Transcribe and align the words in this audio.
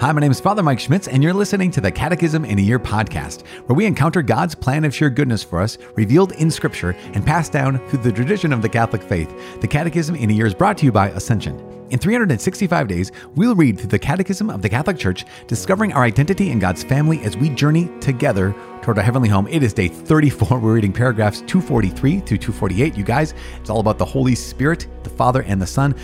Hi, 0.00 0.10
my 0.12 0.20
name 0.22 0.30
is 0.30 0.40
Father 0.40 0.62
Mike 0.62 0.80
Schmitz, 0.80 1.08
and 1.08 1.22
you're 1.22 1.34
listening 1.34 1.70
to 1.72 1.80
the 1.82 1.92
Catechism 1.92 2.46
in 2.46 2.58
a 2.58 2.62
Year 2.62 2.78
podcast, 2.78 3.46
where 3.66 3.76
we 3.76 3.84
encounter 3.84 4.22
God's 4.22 4.54
plan 4.54 4.86
of 4.86 4.94
sheer 4.94 5.10
goodness 5.10 5.42
for 5.42 5.60
us, 5.60 5.76
revealed 5.94 6.32
in 6.32 6.50
Scripture 6.50 6.96
and 7.12 7.26
passed 7.26 7.52
down 7.52 7.86
through 7.88 7.98
the 7.98 8.10
tradition 8.10 8.50
of 8.50 8.62
the 8.62 8.68
Catholic 8.70 9.02
faith. 9.02 9.60
The 9.60 9.68
Catechism 9.68 10.14
in 10.14 10.30
a 10.30 10.32
Year 10.32 10.46
is 10.46 10.54
brought 10.54 10.78
to 10.78 10.86
you 10.86 10.90
by 10.90 11.10
Ascension. 11.10 11.58
In 11.90 11.98
365 11.98 12.88
days, 12.88 13.12
we'll 13.34 13.54
read 13.54 13.76
through 13.76 13.88
the 13.88 13.98
Catechism 13.98 14.48
of 14.48 14.62
the 14.62 14.70
Catholic 14.70 14.96
Church, 14.96 15.26
discovering 15.46 15.92
our 15.92 16.04
identity 16.04 16.50
in 16.50 16.58
God's 16.58 16.82
family 16.82 17.20
as 17.20 17.36
we 17.36 17.50
journey 17.50 17.90
together 18.00 18.54
toward 18.80 18.96
our 18.96 19.04
heavenly 19.04 19.28
home. 19.28 19.48
It 19.48 19.62
is 19.62 19.74
day 19.74 19.88
34. 19.88 20.60
We're 20.60 20.76
reading 20.76 20.94
paragraphs 20.94 21.40
243 21.42 22.20
through 22.20 22.38
248. 22.38 22.96
You 22.96 23.04
guys, 23.04 23.34
it's 23.60 23.68
all 23.68 23.80
about 23.80 23.98
the 23.98 24.06
Holy 24.06 24.34
Spirit, 24.34 24.86
the 25.02 25.10
Father, 25.10 25.42
and 25.42 25.60
the 25.60 25.66
Son 25.66 25.94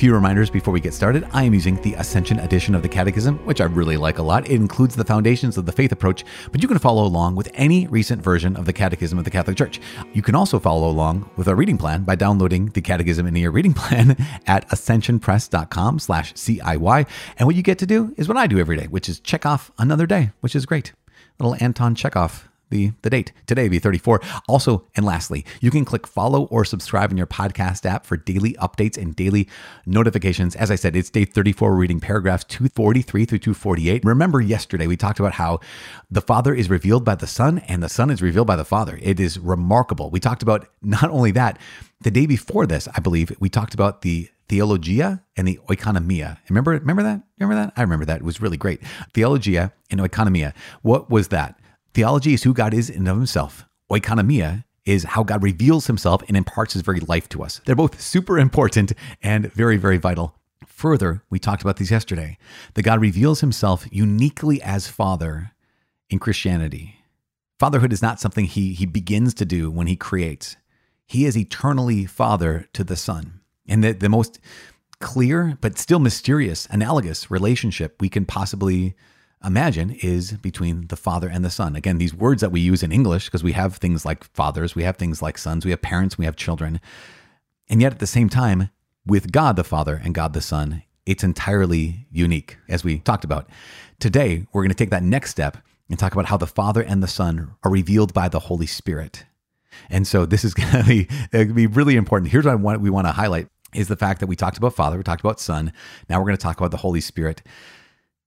few 0.00 0.14
reminders 0.14 0.48
before 0.48 0.72
we 0.72 0.80
get 0.80 0.94
started. 0.94 1.28
I 1.30 1.44
am 1.44 1.52
using 1.52 1.76
the 1.82 1.92
Ascension 1.92 2.38
edition 2.38 2.74
of 2.74 2.80
the 2.80 2.88
Catechism, 2.88 3.36
which 3.44 3.60
I 3.60 3.64
really 3.64 3.98
like 3.98 4.16
a 4.16 4.22
lot. 4.22 4.46
It 4.46 4.54
includes 4.54 4.96
the 4.96 5.04
foundations 5.04 5.58
of 5.58 5.66
the 5.66 5.72
faith 5.72 5.92
approach, 5.92 6.24
but 6.50 6.62
you 6.62 6.68
can 6.68 6.78
follow 6.78 7.04
along 7.04 7.36
with 7.36 7.50
any 7.52 7.86
recent 7.86 8.22
version 8.22 8.56
of 8.56 8.64
the 8.64 8.72
Catechism 8.72 9.18
of 9.18 9.26
the 9.26 9.30
Catholic 9.30 9.58
Church. 9.58 9.78
You 10.14 10.22
can 10.22 10.34
also 10.34 10.58
follow 10.58 10.88
along 10.88 11.28
with 11.36 11.48
our 11.48 11.54
reading 11.54 11.76
plan 11.76 12.04
by 12.04 12.14
downloading 12.14 12.70
the 12.70 12.80
Catechism 12.80 13.26
in 13.26 13.36
your 13.36 13.50
reading 13.50 13.74
plan 13.74 14.16
at 14.46 14.66
ascensionpress.com 14.70 15.98
slash 15.98 16.32
CIY. 16.32 17.06
And 17.36 17.46
what 17.46 17.56
you 17.56 17.62
get 17.62 17.78
to 17.80 17.86
do 17.86 18.14
is 18.16 18.26
what 18.26 18.38
I 18.38 18.46
do 18.46 18.58
every 18.58 18.78
day, 18.78 18.86
which 18.86 19.06
is 19.06 19.20
check 19.20 19.44
off 19.44 19.70
another 19.76 20.06
day, 20.06 20.30
which 20.40 20.56
is 20.56 20.64
great. 20.64 20.94
Little 21.38 21.56
Anton 21.60 21.94
Chekhov 21.94 22.49
the, 22.70 22.92
the 23.02 23.10
date. 23.10 23.32
Today 23.46 23.68
be 23.68 23.78
34. 23.78 24.20
Also, 24.48 24.86
and 24.96 25.04
lastly, 25.04 25.44
you 25.60 25.70
can 25.70 25.84
click 25.84 26.06
follow 26.06 26.44
or 26.44 26.64
subscribe 26.64 27.10
in 27.10 27.16
your 27.16 27.26
podcast 27.26 27.84
app 27.84 28.06
for 28.06 28.16
daily 28.16 28.54
updates 28.54 28.96
and 28.96 29.14
daily 29.14 29.48
notifications. 29.86 30.56
As 30.56 30.70
I 30.70 30.76
said, 30.76 30.96
it's 30.96 31.10
day 31.10 31.24
34, 31.24 31.74
reading 31.74 32.00
paragraphs 32.00 32.44
243 32.44 33.24
through 33.24 33.38
248. 33.38 34.04
Remember, 34.04 34.40
yesterday 34.40 34.86
we 34.86 34.96
talked 34.96 35.20
about 35.20 35.34
how 35.34 35.60
the 36.10 36.20
Father 36.20 36.54
is 36.54 36.70
revealed 36.70 37.04
by 37.04 37.14
the 37.14 37.26
Son 37.26 37.58
and 37.60 37.82
the 37.82 37.88
Son 37.88 38.10
is 38.10 38.22
revealed 38.22 38.46
by 38.46 38.56
the 38.56 38.64
Father. 38.64 38.98
It 39.02 39.20
is 39.20 39.38
remarkable. 39.38 40.10
We 40.10 40.20
talked 40.20 40.42
about 40.42 40.66
not 40.82 41.10
only 41.10 41.32
that, 41.32 41.58
the 42.00 42.10
day 42.10 42.26
before 42.26 42.66
this, 42.66 42.88
I 42.96 43.00
believe, 43.00 43.36
we 43.40 43.50
talked 43.50 43.74
about 43.74 44.02
the 44.02 44.30
theologia 44.48 45.22
and 45.36 45.46
the 45.46 45.60
oikonomia. 45.68 46.38
Remember, 46.48 46.72
remember 46.72 47.02
that? 47.02 47.22
Remember 47.38 47.62
that? 47.62 47.72
I 47.76 47.82
remember 47.82 48.04
that. 48.06 48.16
It 48.16 48.24
was 48.24 48.40
really 48.40 48.56
great. 48.56 48.80
Theologia 49.14 49.72
and 49.90 50.00
oikonomia. 50.00 50.54
What 50.82 51.10
was 51.10 51.28
that? 51.28 51.59
Theology 51.92 52.34
is 52.34 52.44
who 52.44 52.54
God 52.54 52.72
is 52.72 52.88
in 52.88 52.98
and 52.98 53.08
of 53.08 53.16
himself. 53.16 53.66
Oikonomia 53.90 54.64
is 54.84 55.04
how 55.04 55.22
God 55.22 55.42
reveals 55.42 55.86
himself 55.86 56.22
and 56.28 56.36
imparts 56.36 56.72
his 56.72 56.82
very 56.82 57.00
life 57.00 57.28
to 57.30 57.42
us. 57.42 57.60
They're 57.64 57.74
both 57.74 58.00
super 58.00 58.38
important 58.38 58.92
and 59.22 59.52
very, 59.52 59.76
very 59.76 59.98
vital. 59.98 60.36
Further, 60.66 61.22
we 61.28 61.38
talked 61.38 61.62
about 61.62 61.76
these 61.76 61.90
yesterday, 61.90 62.38
that 62.74 62.82
God 62.82 63.00
reveals 63.00 63.40
himself 63.40 63.86
uniquely 63.90 64.62
as 64.62 64.88
Father 64.88 65.52
in 66.08 66.18
Christianity. 66.18 66.96
Fatherhood 67.58 67.92
is 67.92 68.00
not 68.00 68.20
something 68.20 68.46
he, 68.46 68.72
he 68.72 68.86
begins 68.86 69.34
to 69.34 69.44
do 69.44 69.70
when 69.70 69.86
he 69.86 69.96
creates. 69.96 70.56
He 71.06 71.26
is 71.26 71.36
eternally 71.36 72.06
Father 72.06 72.68
to 72.72 72.84
the 72.84 72.96
Son. 72.96 73.40
And 73.68 73.84
the, 73.84 73.92
the 73.92 74.08
most 74.08 74.40
clear, 75.00 75.58
but 75.60 75.76
still 75.76 75.98
mysterious, 75.98 76.66
analogous 76.70 77.30
relationship 77.30 77.96
we 78.00 78.08
can 78.08 78.24
possibly 78.24 78.94
imagine 79.44 79.90
is 80.02 80.32
between 80.32 80.86
the 80.88 80.96
Father 80.96 81.28
and 81.28 81.44
the 81.44 81.50
Son. 81.50 81.76
Again, 81.76 81.98
these 81.98 82.14
words 82.14 82.40
that 82.40 82.52
we 82.52 82.60
use 82.60 82.82
in 82.82 82.92
English, 82.92 83.26
because 83.26 83.42
we 83.42 83.52
have 83.52 83.76
things 83.76 84.04
like 84.04 84.24
fathers, 84.34 84.74
we 84.74 84.82
have 84.82 84.96
things 84.96 85.22
like 85.22 85.38
sons, 85.38 85.64
we 85.64 85.70
have 85.70 85.82
parents, 85.82 86.18
we 86.18 86.24
have 86.24 86.36
children. 86.36 86.80
And 87.68 87.80
yet 87.80 87.92
at 87.92 87.98
the 87.98 88.06
same 88.06 88.28
time, 88.28 88.70
with 89.06 89.32
God 89.32 89.56
the 89.56 89.64
Father 89.64 90.00
and 90.02 90.14
God 90.14 90.34
the 90.34 90.40
Son, 90.40 90.82
it's 91.06 91.24
entirely 91.24 92.06
unique, 92.10 92.58
as 92.68 92.84
we 92.84 92.98
talked 92.98 93.24
about. 93.24 93.48
Today, 93.98 94.46
we're 94.52 94.62
going 94.62 94.70
to 94.70 94.74
take 94.74 94.90
that 94.90 95.02
next 95.02 95.30
step 95.30 95.56
and 95.88 95.98
talk 95.98 96.12
about 96.12 96.26
how 96.26 96.36
the 96.36 96.46
Father 96.46 96.82
and 96.82 97.02
the 97.02 97.08
Son 97.08 97.54
are 97.64 97.70
revealed 97.70 98.12
by 98.14 98.28
the 98.28 98.38
Holy 98.38 98.66
Spirit. 98.66 99.24
And 99.88 100.06
so 100.06 100.26
this 100.26 100.44
is 100.44 100.54
going 100.54 100.70
to 100.70 100.84
be, 100.84 101.08
to 101.32 101.52
be 101.52 101.66
really 101.66 101.96
important. 101.96 102.30
Here's 102.30 102.44
what 102.44 102.52
I 102.52 102.56
want, 102.56 102.80
we 102.80 102.90
want 102.90 103.06
to 103.06 103.12
highlight 103.12 103.48
is 103.74 103.88
the 103.88 103.96
fact 103.96 104.20
that 104.20 104.26
we 104.26 104.36
talked 104.36 104.58
about 104.58 104.74
Father, 104.74 104.96
we 104.96 105.02
talked 105.02 105.20
about 105.20 105.40
Son. 105.40 105.72
Now 106.08 106.18
we're 106.18 106.26
going 106.26 106.36
to 106.36 106.42
talk 106.42 106.58
about 106.58 106.72
the 106.72 106.76
Holy 106.76 107.00
Spirit. 107.00 107.42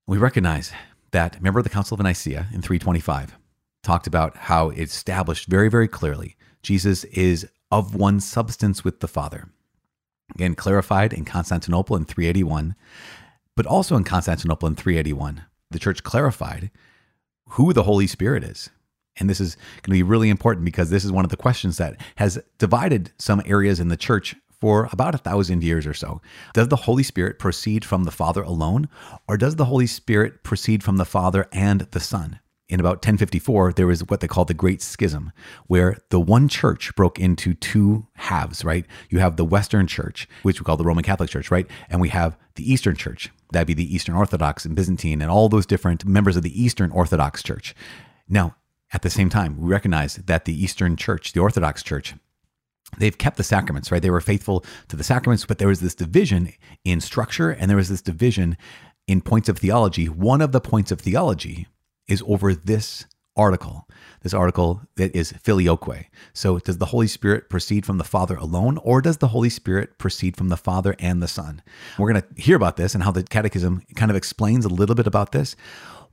We 0.08 0.18
recognize 0.18 0.72
that, 1.14 1.36
remember 1.36 1.62
the 1.62 1.70
Council 1.70 1.96
of 1.96 2.04
Nicaea 2.04 2.48
in 2.54 2.62
325 2.62 3.38
talked 3.82 4.08
about 4.08 4.36
how 4.36 4.70
it 4.70 4.80
established 4.80 5.48
very, 5.48 5.70
very 5.70 5.88
clearly 5.88 6.36
Jesus 6.62 7.04
is 7.06 7.48
of 7.72 7.96
one 7.96 8.20
substance 8.20 8.84
with 8.84 9.00
the 9.02 9.08
Father. 9.08 9.50
Again, 10.34 10.56
clarified 10.56 11.12
in 11.12 11.26
Constantinople 11.26 11.96
in 11.96 12.06
381, 12.06 12.76
but 13.56 13.66
also 13.66 13.96
in 13.96 14.04
Constantinople 14.04 14.68
in 14.68 14.76
381, 14.76 15.44
the 15.72 15.80
church 15.80 16.04
clarified 16.04 16.72
who 17.50 17.74
the 17.74 17.84
Holy 17.84 18.08
Spirit 18.08 18.44
is. 18.44 18.70
And 19.18 19.30
this 19.30 19.42
is 19.42 19.56
going 19.56 19.98
to 19.98 20.04
be 20.04 20.04
really 20.04 20.30
important 20.30 20.66
because 20.66 20.90
this 20.90 21.06
is 21.06 21.12
one 21.12 21.26
of 21.26 21.30
the 21.30 21.38
questions 21.38 21.78
that 21.78 22.00
has 22.16 22.42
divided 22.58 23.12
some 23.20 23.42
areas 23.46 23.80
in 23.80 23.90
the 23.90 23.98
church 23.98 24.36
for 24.64 24.88
about 24.94 25.14
a 25.14 25.18
thousand 25.18 25.62
years 25.62 25.86
or 25.86 25.94
so. 25.94 26.22
Does 26.54 26.70
the 26.70 26.78
Holy 26.78 27.04
Spirit 27.04 27.38
proceed 27.38 27.84
from 27.84 28.06
the 28.06 28.12
Father 28.12 28.42
alone, 28.42 28.88
or 29.28 29.36
does 29.36 29.58
the 29.58 29.66
Holy 29.66 29.86
Spirit 29.86 30.42
proceed 30.42 30.82
from 30.82 30.96
the 30.96 31.04
Father 31.04 31.50
and 31.52 31.82
the 31.92 32.00
Son? 32.00 32.40
In 32.70 32.80
about 32.80 33.06
1054, 33.06 33.74
there 33.74 33.88
was 33.88 34.08
what 34.08 34.22
they 34.22 34.28
call 34.30 34.46
the 34.46 34.54
Great 34.54 34.82
Schism, 34.82 35.34
where 35.68 35.98
the 36.12 36.20
one 36.22 36.48
church 36.48 36.96
broke 36.96 37.20
into 37.20 37.54
two 37.56 38.08
halves, 38.14 38.64
right? 38.64 38.86
You 39.10 39.20
have 39.20 39.36
the 39.36 39.44
Western 39.44 39.86
Church, 39.86 40.30
which 40.44 40.62
we 40.62 40.64
call 40.64 40.78
the 40.78 40.86
Roman 40.86 41.04
Catholic 41.04 41.30
Church, 41.30 41.52
right? 41.52 41.68
And 41.90 42.00
we 42.00 42.08
have 42.08 42.38
the 42.56 42.72
Eastern 42.72 42.96
Church. 42.96 43.32
That'd 43.52 43.68
be 43.68 43.74
the 43.74 43.94
Eastern 43.94 44.16
Orthodox 44.16 44.64
and 44.64 44.78
Byzantine 44.78 45.22
and 45.22 45.30
all 45.30 45.50
those 45.50 45.66
different 45.66 46.06
members 46.06 46.38
of 46.38 46.44
the 46.44 46.64
Eastern 46.64 46.90
Orthodox 46.92 47.44
Church. 47.44 47.76
Now, 48.30 48.56
at 48.94 49.02
the 49.02 49.10
same 49.10 49.28
time, 49.28 49.60
we 49.60 49.68
recognize 49.68 50.16
that 50.16 50.46
the 50.46 50.64
Eastern 50.64 50.96
Church, 50.96 51.34
the 51.34 51.42
Orthodox 51.42 51.84
Church, 51.84 52.16
they've 52.98 53.18
kept 53.18 53.38
the 53.38 53.44
sacraments, 53.44 53.92
right? 53.92 54.02
They 54.02 54.10
were 54.10 54.22
faithful 54.22 54.66
to 54.90 54.96
the 54.96 55.04
sacraments, 55.04 55.46
but 55.46 55.58
there 55.58 55.68
was 55.68 55.80
this 55.80 55.96
division 55.96 56.54
in 56.84 57.02
structure 57.02 57.50
and 57.50 57.70
there 57.70 57.78
was 57.78 57.90
this 57.90 58.02
division 58.02 58.58
in 59.08 59.22
points 59.22 59.50
of 59.50 59.58
theology. 59.58 60.08
One 60.08 60.42
of 60.42 60.52
the 60.52 60.62
points 60.62 60.92
of 60.92 61.02
theology 61.02 61.68
is 62.08 62.24
over 62.28 62.54
this 62.54 63.06
article, 63.36 63.88
this 64.22 64.34
article 64.34 64.82
that 64.96 65.16
is 65.16 65.34
filioque. 65.34 66.06
So, 66.34 66.60
does 66.60 66.78
the 66.78 66.88
Holy 66.88 67.08
Spirit 67.08 67.50
proceed 67.50 67.86
from 67.86 67.98
the 67.98 68.04
Father 68.04 68.36
alone, 68.36 68.78
or 68.84 69.02
does 69.02 69.18
the 69.18 69.30
Holy 69.30 69.50
Spirit 69.50 69.98
proceed 69.98 70.38
from 70.38 70.50
the 70.50 70.58
Father 70.58 70.96
and 71.00 71.22
the 71.22 71.28
Son? 71.28 71.62
We're 71.98 72.12
going 72.12 72.22
to 72.22 72.42
hear 72.42 72.56
about 72.56 72.78
this 72.78 72.94
and 72.94 73.04
how 73.04 73.12
the 73.12 73.24
Catechism 73.24 73.84
kind 73.96 74.12
of 74.12 74.18
explains 74.18 74.66
a 74.66 74.70
little 74.70 74.96
bit 74.96 75.08
about 75.08 75.32
this. 75.32 75.56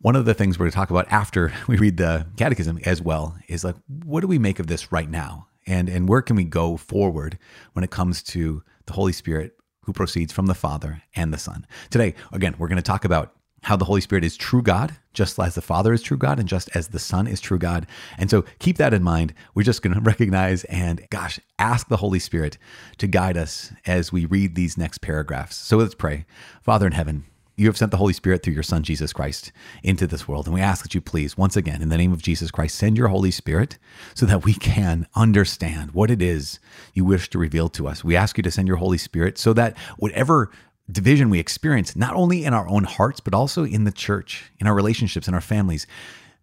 One 0.01 0.17
of 0.17 0.25
the 0.25 0.33
things 0.33 0.59
we're 0.59 0.65
going 0.65 0.73
to 0.73 0.77
talk 0.77 0.91
about 0.91 1.13
after 1.13 1.53
we 1.69 1.77
read 1.77 1.99
the 1.99 2.27
Catechism 2.37 2.79
as 2.85 3.03
well 3.03 3.37
is 3.49 3.65
like, 3.65 3.77
what 4.03 4.23
do 4.23 4.27
we 4.27 4.39
make 4.39 4.59
of 4.59 4.67
this 4.67 4.91
right 4.91 5.09
now? 5.09 5.47
And 5.71 5.89
and 5.89 6.09
where 6.09 6.23
can 6.23 6.37
we 6.37 6.45
go 6.45 6.77
forward 6.77 7.39
when 7.73 7.85
it 7.85 7.91
comes 7.91 8.23
to 8.25 8.63
the 8.87 8.93
Holy 8.93 9.13
Spirit 9.13 9.57
who 9.83 9.93
proceeds 9.93 10.33
from 10.33 10.47
the 10.47 10.55
Father 10.55 11.03
and 11.17 11.33
the 11.33 11.39
Son. 11.39 11.67
Today, 11.91 12.15
again, 12.33 12.55
we're 12.59 12.69
going 12.69 12.77
to 12.77 12.83
talk 12.83 13.05
about 13.05 13.35
how 13.63 13.77
the 13.77 13.85
Holy 13.85 14.01
Spirit 14.01 14.25
is 14.25 14.37
true 14.37 14.63
God, 14.63 14.97
just 15.13 15.39
as 15.39 15.55
the 15.55 15.61
Father 15.63 15.93
is 15.93 16.03
true 16.03 16.17
God, 16.17 16.39
and 16.39 16.49
just 16.49 16.71
as 16.75 16.89
the 16.89 16.99
Son 16.99 17.27
is 17.27 17.41
true 17.41 17.59
God. 17.59 17.87
And 18.19 18.31
so 18.31 18.45
keep 18.59 18.79
that 18.79 18.95
in 18.95 19.03
mind. 19.03 19.35
We're 19.55 19.65
just 19.65 19.83
going 19.83 19.95
to 19.95 20.01
recognize 20.01 20.65
and, 20.65 21.07
gosh, 21.11 21.39
ask 21.59 21.89
the 21.89 21.99
Holy 21.99 22.19
Spirit 22.19 22.59
to 22.99 23.07
guide 23.07 23.37
us 23.37 23.73
as 23.87 24.13
we 24.13 24.25
read 24.25 24.55
these 24.55 24.79
next 24.79 24.99
paragraphs. 24.99 25.57
So 25.57 25.77
let's 25.77 25.95
pray. 25.95 26.25
Father 26.63 26.87
in 26.87 26.93
heaven, 26.93 27.25
you 27.61 27.67
have 27.67 27.77
sent 27.77 27.91
the 27.91 27.99
Holy 27.99 28.15
Spirit 28.15 28.43
through 28.43 28.55
your 28.55 28.63
Son, 28.63 28.83
Jesus 28.83 29.13
Christ, 29.13 29.53
into 29.83 30.07
this 30.07 30.27
world. 30.27 30.47
And 30.47 30.55
we 30.55 30.63
ask 30.63 30.83
that 30.83 30.95
you 30.95 31.03
please, 31.03 31.37
once 31.37 31.57
again, 31.57 31.83
in 31.83 31.91
the 31.91 31.99
name 31.99 32.11
of 32.11 32.23
Jesus 32.23 32.51
Christ, 32.51 32.75
send 32.75 32.97
your 32.97 33.09
Holy 33.09 33.31
Spirit 33.31 33.77
so 34.15 34.25
that 34.25 34.47
we 34.47 34.55
can 34.55 35.07
understand 35.15 35.91
what 35.91 36.11
it 36.11 36.23
is 36.23 36.59
you 36.95 37.05
wish 37.05 37.29
to 37.29 37.39
reveal 37.39 37.69
to 37.69 37.87
us. 37.87 38.03
We 38.03 38.17
ask 38.17 38.39
you 38.39 38.43
to 38.45 38.51
send 38.51 38.67
your 38.67 38.79
Holy 38.79 38.97
Spirit 38.97 39.37
so 39.37 39.53
that 39.53 39.77
whatever 39.99 40.51
division 40.91 41.29
we 41.29 41.39
experience, 41.39 41.95
not 41.95 42.15
only 42.15 42.47
in 42.47 42.55
our 42.55 42.67
own 42.67 42.85
hearts, 42.85 43.21
but 43.21 43.35
also 43.35 43.65
in 43.65 43.85
the 43.85 43.93
church, 43.93 44.51
in 44.59 44.67
our 44.67 44.75
relationships, 44.75 45.29
in 45.29 45.35
our 45.35 45.43
families, 45.43 45.87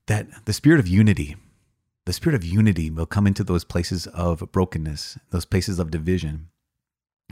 that 0.06 0.46
the 0.46 0.54
spirit 0.54 0.80
of 0.80 0.88
unity, 0.88 1.36
the 2.06 2.14
spirit 2.14 2.36
of 2.36 2.46
unity 2.46 2.92
will 2.92 3.08
come 3.08 3.26
into 3.26 3.44
those 3.44 3.64
places 3.64 4.06
of 4.08 4.52
brokenness, 4.52 5.18
those 5.32 5.46
places 5.46 5.80
of 5.80 5.90
division, 5.90 6.50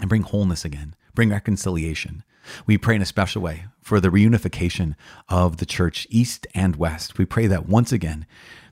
and 0.01 0.09
bring 0.09 0.23
wholeness 0.23 0.65
again, 0.65 0.95
bring 1.15 1.29
reconciliation. 1.29 2.23
We 2.65 2.77
pray 2.77 2.95
in 2.95 3.01
a 3.01 3.05
special 3.05 3.41
way 3.41 3.65
for 3.81 3.99
the 3.99 4.09
reunification 4.09 4.95
of 5.29 5.57
the 5.57 5.65
church, 5.65 6.05
east 6.09 6.45
and 6.53 6.75
west. 6.75 7.17
We 7.17 7.25
pray 7.25 7.47
that 7.47 7.67
once 7.67 7.91
again, 7.91 8.25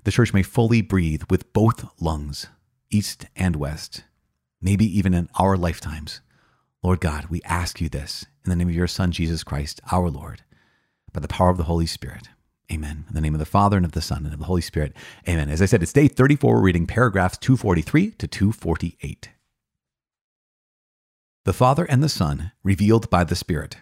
the 0.04 0.12
church 0.12 0.34
may 0.34 0.44
fully 0.44 0.82
breathe 0.82 1.24
with 1.30 1.52
both 1.54 1.88
lungs, 2.00 2.48
east 2.92 3.26
and 3.36 3.56
west, 3.56 4.04
maybe 4.62 4.86
even 4.86 5.14
in 5.14 5.30
our 5.40 5.58
lifetimes. 5.58 6.22
Lord 6.84 7.00
God, 7.00 7.28
we 7.28 7.42
ask 7.44 7.80
you 7.80 7.90
this 7.90 8.26
in 8.44 8.50
the 8.50 8.56
name 8.56 8.68
of 8.68 8.76
your 8.76 8.88
Son, 8.88 9.12
Jesus 9.12 9.44
Christ, 9.44 9.80
our 9.92 10.10
Lord, 10.10 10.44
by 11.14 11.22
the 11.22 11.28
power 11.28 11.50
of 11.50 11.58
the 11.58 11.64
Holy 11.64 11.86
Spirit. 11.86 12.28
Amen. 12.72 13.06
In 13.08 13.16
the 13.16 13.22
name 13.22 13.34
of 13.34 13.40
the 13.40 13.46
Father 13.46 13.78
and 13.78 13.86
of 13.86 13.92
the 13.94 14.02
Son 14.02 14.26
and 14.26 14.34
of 14.34 14.40
the 14.40 14.46
Holy 14.46 14.62
Spirit. 14.62 14.94
Amen. 15.28 15.50
As 15.50 15.62
I 15.62 15.66
said, 15.66 15.84
it's 15.84 15.94
day 15.94 16.08
34. 16.08 16.56
We're 16.56 16.62
reading 16.62 16.88
paragraphs 16.88 17.38
243 17.38 18.12
to 18.12 18.28
248 18.28 19.30
the 21.46 21.54
Father 21.54 21.84
and 21.84 22.02
the 22.02 22.10
Son 22.10 22.52
revealed 22.64 23.10
by 23.10 23.24
the 23.24 23.36
Spirit. 23.36 23.78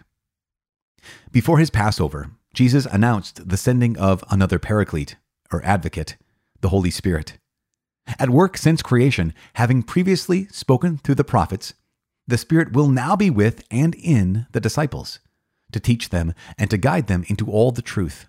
Before 1.30 1.58
his 1.58 1.70
Passover, 1.70 2.30
Jesus 2.54 2.86
announced 2.86 3.48
the 3.48 3.56
sending 3.56 3.96
of 3.96 4.24
another 4.30 4.58
paraclete, 4.58 5.16
or 5.52 5.64
advocate, 5.64 6.16
the 6.60 6.70
Holy 6.70 6.90
Spirit. 6.90 7.38
At 8.18 8.30
work 8.30 8.56
since 8.56 8.82
creation, 8.82 9.32
having 9.54 9.84
previously 9.84 10.46
spoken 10.46 10.98
through 10.98 11.14
the 11.14 11.24
prophets, 11.24 11.74
the 12.26 12.38
Spirit 12.38 12.72
will 12.72 12.88
now 12.88 13.14
be 13.14 13.30
with 13.30 13.64
and 13.70 13.94
in 13.94 14.46
the 14.52 14.60
disciples, 14.60 15.20
to 15.70 15.78
teach 15.78 16.08
them 16.08 16.34
and 16.58 16.68
to 16.70 16.76
guide 16.76 17.06
them 17.06 17.24
into 17.28 17.50
all 17.50 17.70
the 17.70 17.82
truth. 17.82 18.26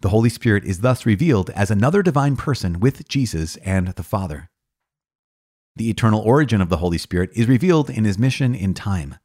The 0.00 0.10
Holy 0.10 0.28
Spirit 0.28 0.64
is 0.64 0.80
thus 0.80 1.06
revealed 1.06 1.50
as 1.50 1.70
another 1.70 2.02
divine 2.02 2.36
person 2.36 2.80
with 2.80 3.08
Jesus 3.08 3.56
and 3.58 3.88
the 3.88 4.02
Father. 4.02 4.50
The 5.76 5.90
eternal 5.90 6.20
origin 6.20 6.60
of 6.60 6.68
the 6.68 6.78
Holy 6.78 6.98
Spirit 6.98 7.30
is 7.34 7.46
revealed 7.46 7.90
in 7.90 8.04
his 8.04 8.18
mission 8.18 8.54
in 8.54 8.74
time. 8.74 9.16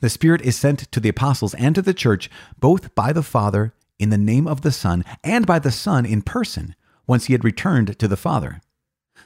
The 0.00 0.10
Spirit 0.10 0.42
is 0.42 0.56
sent 0.56 0.90
to 0.90 1.00
the 1.00 1.08
apostles 1.08 1.54
and 1.54 1.74
to 1.74 1.82
the 1.82 1.94
church 1.94 2.30
both 2.58 2.94
by 2.94 3.12
the 3.12 3.22
Father 3.22 3.74
in 3.98 4.10
the 4.10 4.18
name 4.18 4.46
of 4.46 4.62
the 4.62 4.72
Son 4.72 5.04
and 5.22 5.46
by 5.46 5.58
the 5.58 5.70
Son 5.70 6.06
in 6.06 6.22
person 6.22 6.74
once 7.06 7.26
he 7.26 7.34
had 7.34 7.44
returned 7.44 7.98
to 7.98 8.08
the 8.08 8.16
Father. 8.16 8.60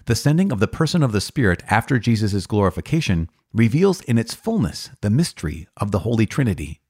The 0.06 0.14
sending 0.14 0.52
of 0.52 0.60
the 0.60 0.68
person 0.68 1.02
of 1.02 1.12
the 1.12 1.20
Spirit 1.20 1.62
after 1.68 1.98
Jesus' 1.98 2.46
glorification 2.46 3.28
reveals 3.52 4.00
in 4.02 4.18
its 4.18 4.34
fullness 4.34 4.90
the 5.00 5.10
mystery 5.10 5.66
of 5.76 5.90
the 5.90 6.00
Holy 6.00 6.26
Trinity. 6.26 6.80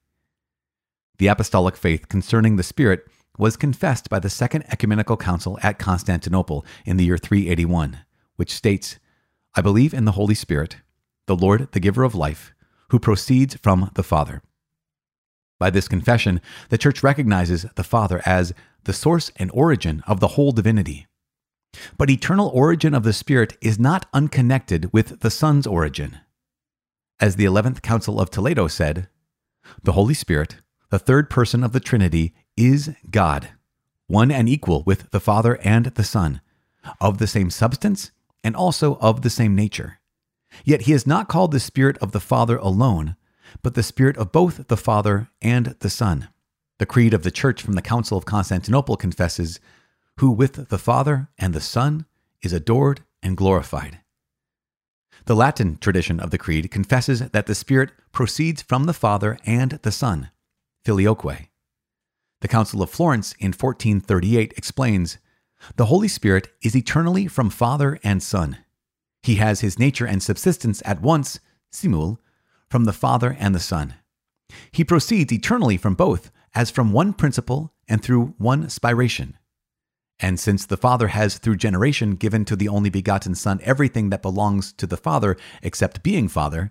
The 1.17 1.27
apostolic 1.27 1.75
faith 1.75 2.09
concerning 2.09 2.55
the 2.55 2.63
Spirit 2.63 3.07
was 3.37 3.57
confessed 3.57 4.09
by 4.09 4.19
the 4.19 4.29
Second 4.29 4.65
Ecumenical 4.71 5.17
Council 5.17 5.57
at 5.63 5.79
Constantinople 5.79 6.65
in 6.85 6.97
the 6.97 7.05
year 7.05 7.17
381, 7.17 7.99
which 8.35 8.53
states, 8.53 8.99
I 9.57 9.61
believe 9.61 9.91
in 9.91 10.05
the 10.05 10.11
Holy 10.11 10.35
Spirit, 10.35 10.77
the 11.25 11.35
Lord, 11.35 11.71
the 11.71 11.79
giver 11.79 12.03
of 12.03 12.13
life, 12.13 12.53
who 12.89 12.99
proceeds 12.99 13.55
from 13.55 13.89
the 13.95 14.03
Father. 14.03 14.43
By 15.57 15.71
this 15.71 15.87
confession, 15.87 16.41
the 16.69 16.77
Church 16.77 17.01
recognizes 17.01 17.65
the 17.73 17.83
Father 17.83 18.21
as 18.23 18.53
the 18.83 18.93
source 18.93 19.31
and 19.37 19.49
origin 19.55 20.03
of 20.05 20.19
the 20.19 20.27
whole 20.29 20.51
divinity. 20.51 21.07
But 21.97 22.11
eternal 22.11 22.51
origin 22.53 22.93
of 22.93 23.01
the 23.01 23.13
Spirit 23.13 23.57
is 23.59 23.79
not 23.79 24.05
unconnected 24.13 24.93
with 24.93 25.21
the 25.21 25.31
Son's 25.31 25.65
origin. 25.65 26.19
As 27.19 27.35
the 27.35 27.45
Eleventh 27.45 27.81
Council 27.81 28.21
of 28.21 28.29
Toledo 28.29 28.67
said, 28.67 29.09
the 29.81 29.93
Holy 29.93 30.13
Spirit, 30.13 30.57
the 30.91 30.99
third 30.99 31.31
person 31.31 31.63
of 31.63 31.71
the 31.71 31.79
Trinity, 31.79 32.35
is 32.55 32.91
God, 33.09 33.49
one 34.05 34.29
and 34.29 34.47
equal 34.47 34.83
with 34.83 35.09
the 35.09 35.19
Father 35.19 35.57
and 35.63 35.87
the 35.87 36.03
Son, 36.03 36.41
of 37.01 37.17
the 37.17 37.25
same 37.25 37.49
substance 37.49 38.11
and 38.47 38.55
also 38.55 38.95
of 38.99 39.23
the 39.23 39.29
same 39.29 39.53
nature. 39.53 39.99
Yet 40.63 40.83
he 40.83 40.93
is 40.93 41.05
not 41.05 41.27
called 41.27 41.51
the 41.51 41.59
Spirit 41.59 41.97
of 41.97 42.13
the 42.13 42.21
Father 42.21 42.55
alone, 42.55 43.17
but 43.61 43.73
the 43.73 43.83
Spirit 43.83 44.15
of 44.15 44.31
both 44.31 44.69
the 44.69 44.77
Father 44.77 45.27
and 45.41 45.75
the 45.81 45.89
Son. 45.89 46.29
The 46.79 46.85
Creed 46.85 47.13
of 47.13 47.23
the 47.23 47.29
Church 47.29 47.61
from 47.61 47.73
the 47.73 47.81
Council 47.81 48.17
of 48.17 48.23
Constantinople 48.23 48.95
confesses, 48.95 49.59
Who 50.19 50.31
with 50.31 50.69
the 50.69 50.77
Father 50.77 51.27
and 51.37 51.53
the 51.53 51.59
Son 51.59 52.05
is 52.41 52.53
adored 52.53 53.01
and 53.21 53.35
glorified. 53.35 53.99
The 55.25 55.35
Latin 55.35 55.77
tradition 55.77 56.21
of 56.21 56.31
the 56.31 56.37
Creed 56.37 56.71
confesses 56.71 57.19
that 57.19 57.47
the 57.47 57.55
Spirit 57.55 57.91
proceeds 58.13 58.61
from 58.61 58.85
the 58.85 58.93
Father 58.93 59.37
and 59.45 59.71
the 59.71 59.91
Son, 59.91 60.29
filioque. 60.85 61.49
The 62.39 62.47
Council 62.47 62.81
of 62.81 62.89
Florence 62.89 63.33
in 63.39 63.47
1438 63.47 64.53
explains 64.55 65.17
The 65.75 65.85
Holy 65.85 66.07
Spirit 66.07 66.49
is 66.61 66.75
eternally 66.75 67.27
from 67.27 67.49
Father 67.49 67.99
and 68.03 68.21
Son. 68.21 68.57
He 69.23 69.35
has 69.35 69.61
his 69.61 69.79
nature 69.79 70.05
and 70.05 70.21
subsistence 70.21 70.81
at 70.85 71.01
once, 71.01 71.39
simul, 71.71 72.19
from 72.69 72.85
the 72.85 72.93
Father 72.93 73.35
and 73.39 73.53
the 73.53 73.59
Son. 73.59 73.95
He 74.71 74.83
proceeds 74.83 75.33
eternally 75.33 75.77
from 75.77 75.95
both, 75.95 76.31
as 76.55 76.71
from 76.71 76.93
one 76.93 77.13
principle 77.13 77.73
and 77.87 78.01
through 78.01 78.33
one 78.37 78.65
spiration. 78.65 79.33
And 80.19 80.39
since 80.39 80.65
the 80.65 80.77
Father 80.77 81.09
has 81.09 81.37
through 81.37 81.57
generation 81.57 82.15
given 82.15 82.43
to 82.45 82.55
the 82.55 82.69
only 82.69 82.89
begotten 82.89 83.35
Son 83.35 83.59
everything 83.63 84.09
that 84.09 84.21
belongs 84.21 84.73
to 84.73 84.87
the 84.87 84.97
Father 84.97 85.37
except 85.61 86.03
being 86.03 86.27
Father, 86.27 86.69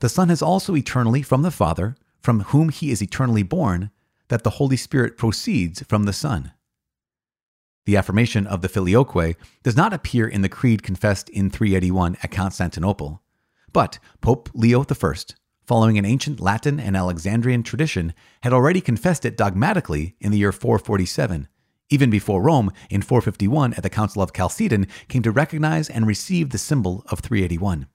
the 0.00 0.08
Son 0.08 0.30
has 0.30 0.42
also 0.42 0.74
eternally 0.74 1.22
from 1.22 1.42
the 1.42 1.50
Father, 1.50 1.94
from 2.20 2.40
whom 2.40 2.70
he 2.70 2.90
is 2.90 3.02
eternally 3.02 3.44
born, 3.44 3.90
that 4.28 4.42
the 4.42 4.50
Holy 4.50 4.76
Spirit 4.76 5.16
proceeds 5.16 5.82
from 5.82 6.04
the 6.04 6.12
Son. 6.12 6.52
The 7.84 7.96
affirmation 7.96 8.46
of 8.46 8.62
the 8.62 8.68
filioque 8.68 9.36
does 9.64 9.76
not 9.76 9.92
appear 9.92 10.28
in 10.28 10.42
the 10.42 10.48
creed 10.48 10.82
confessed 10.82 11.28
in 11.30 11.50
381 11.50 12.16
at 12.22 12.30
Constantinople, 12.30 13.22
but 13.72 13.98
Pope 14.20 14.50
Leo 14.54 14.82
I, 14.82 15.14
following 15.66 15.98
an 15.98 16.04
ancient 16.04 16.38
Latin 16.38 16.78
and 16.78 16.96
Alexandrian 16.96 17.64
tradition, 17.64 18.14
had 18.42 18.52
already 18.52 18.80
confessed 18.80 19.24
it 19.24 19.36
dogmatically 19.36 20.14
in 20.20 20.30
the 20.30 20.38
year 20.38 20.52
447, 20.52 21.48
even 21.90 22.08
before 22.08 22.40
Rome 22.40 22.70
in 22.88 23.02
451 23.02 23.74
at 23.74 23.82
the 23.82 23.90
Council 23.90 24.22
of 24.22 24.32
Chalcedon 24.32 24.86
came 25.08 25.22
to 25.22 25.32
recognize 25.32 25.90
and 25.90 26.06
receive 26.06 26.50
the 26.50 26.58
symbol 26.58 27.04
of 27.08 27.18
381. 27.18 27.88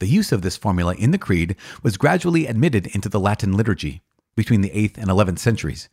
The 0.00 0.06
use 0.06 0.32
of 0.32 0.42
this 0.42 0.56
formula 0.56 0.94
in 0.94 1.12
the 1.12 1.18
Creed 1.18 1.56
was 1.82 1.96
gradually 1.96 2.46
admitted 2.46 2.86
into 2.88 3.08
the 3.08 3.20
Latin 3.20 3.56
liturgy 3.56 4.02
between 4.34 4.60
the 4.60 4.70
8th 4.70 4.98
and 4.98 5.08
11th 5.08 5.38
centuries 5.38 5.88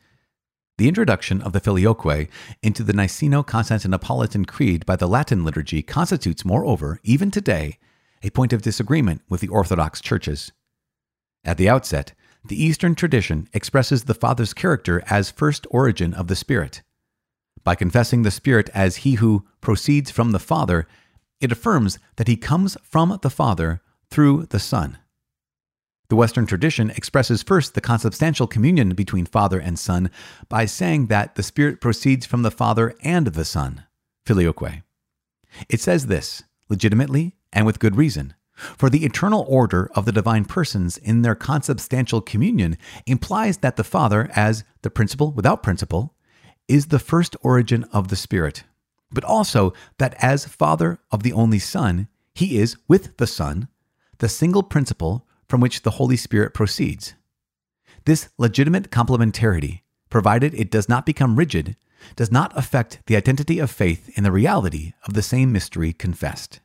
the 0.78 0.88
introduction 0.88 1.42
of 1.42 1.54
the 1.54 1.60
Filioque 1.60 2.30
into 2.62 2.84
the 2.84 2.94
Niceno 2.94 3.44
Constantinopolitan 3.44 4.46
Creed 4.46 4.86
by 4.86 4.96
the 4.96 5.08
Latin 5.08 5.44
liturgy 5.44 5.82
constitutes, 5.82 6.46
moreover, 6.46 7.00
even 7.04 7.32
today, 7.32 7.80
a 8.22 8.30
point 8.30 8.54
of 8.54 8.62
disagreement 8.62 9.22
with 9.28 9.42
the 9.42 9.48
Orthodox 9.48 10.02
churches. 10.02 10.52
At 11.44 11.58
the 11.58 11.68
outset, 11.68 12.14
the 12.46 12.62
Eastern 12.62 12.94
tradition 12.94 13.50
expresses 13.54 14.04
the 14.04 14.14
Father's 14.14 14.54
character 14.54 15.02
as 15.08 15.32
first 15.32 15.66
origin 15.72 16.14
of 16.14 16.28
the 16.28 16.36
Spirit. 16.36 16.84
By 17.64 17.74
confessing 17.74 18.22
the 18.22 18.32
Spirit 18.32 18.70
as 18.74 18.98
He 18.98 19.16
who 19.16 19.48
proceeds 19.62 20.12
from 20.12 20.32
the 20.32 20.40
Father, 20.40 20.88
it 21.42 21.52
affirms 21.52 21.98
that 22.18 22.28
He 22.28 22.38
comes 22.38 22.78
from 22.84 23.18
the 23.24 23.32
Father 23.32 23.82
through 24.12 24.46
the 24.46 24.60
Son. 24.60 25.00
The 26.10 26.16
Western 26.16 26.46
tradition 26.46 26.90
expresses 26.92 27.44
first 27.44 27.74
the 27.74 27.82
consubstantial 27.82 28.48
communion 28.48 28.96
between 28.96 29.26
Father 29.26 29.60
and 29.60 29.78
Son 29.78 30.10
by 30.48 30.66
saying 30.66 31.08
that 31.08 31.36
the 31.36 31.44
Spirit 31.44 31.82
proceeds 31.82 32.26
from 32.26 32.44
the 32.44 32.52
Father 32.52 32.96
and 33.02 33.28
the 33.28 33.44
Son, 33.44 33.84
filioque. 34.26 34.84
It 35.68 35.82
says 35.82 36.08
this, 36.08 36.44
legitimately 36.70 37.36
and 37.52 37.66
with 37.66 37.80
good 37.80 37.98
reason, 37.98 38.36
for 38.56 38.90
the 38.90 39.06
eternal 39.06 39.46
order 39.50 39.92
of 39.96 40.06
the 40.06 40.14
divine 40.14 40.46
persons 40.46 40.98
in 40.98 41.24
their 41.24 41.36
consubstantial 41.36 42.22
communion 42.22 42.78
implies 43.06 43.58
that 43.58 43.76
the 43.76 43.84
Father, 43.84 44.30
as 44.34 44.64
the 44.84 44.90
principle 44.90 45.34
without 45.34 45.62
principle, 45.62 46.16
is 46.70 46.88
the 46.88 47.00
first 47.00 47.36
origin 47.42 47.84
of 47.92 48.08
the 48.08 48.16
Spirit, 48.16 48.64
but 49.12 49.26
also 49.26 49.74
that 49.98 50.16
as 50.24 50.46
Father 50.46 51.00
of 51.12 51.24
the 51.24 51.34
only 51.34 51.60
Son, 51.60 52.08
he 52.34 52.58
is, 52.58 52.78
with 52.88 53.18
the 53.18 53.28
Son, 53.28 53.68
the 54.20 54.30
single 54.30 54.64
principle 54.64 55.27
from 55.48 55.62
which 55.62 55.82
the 55.82 55.92
Holy 55.92 56.18
Spirit 56.18 56.54
proceeds. 56.54 57.14
This 58.06 58.30
legitimate 58.38 58.90
complementarity, 58.90 59.82
provided 60.10 60.54
it 60.54 60.72
does 60.72 60.88
not 60.88 61.06
become 61.06 61.36
rigid, 61.36 61.76
does 62.16 62.32
not 62.32 62.58
affect 62.58 63.00
the 63.08 63.16
identity 63.16 63.60
of 63.60 63.72
faith 63.72 64.10
in 64.18 64.24
the 64.24 64.32
reality 64.32 64.94
of 65.06 65.14
the 65.14 65.22
same 65.22 65.52
mystery 65.52 65.94
confessed. 65.94 66.62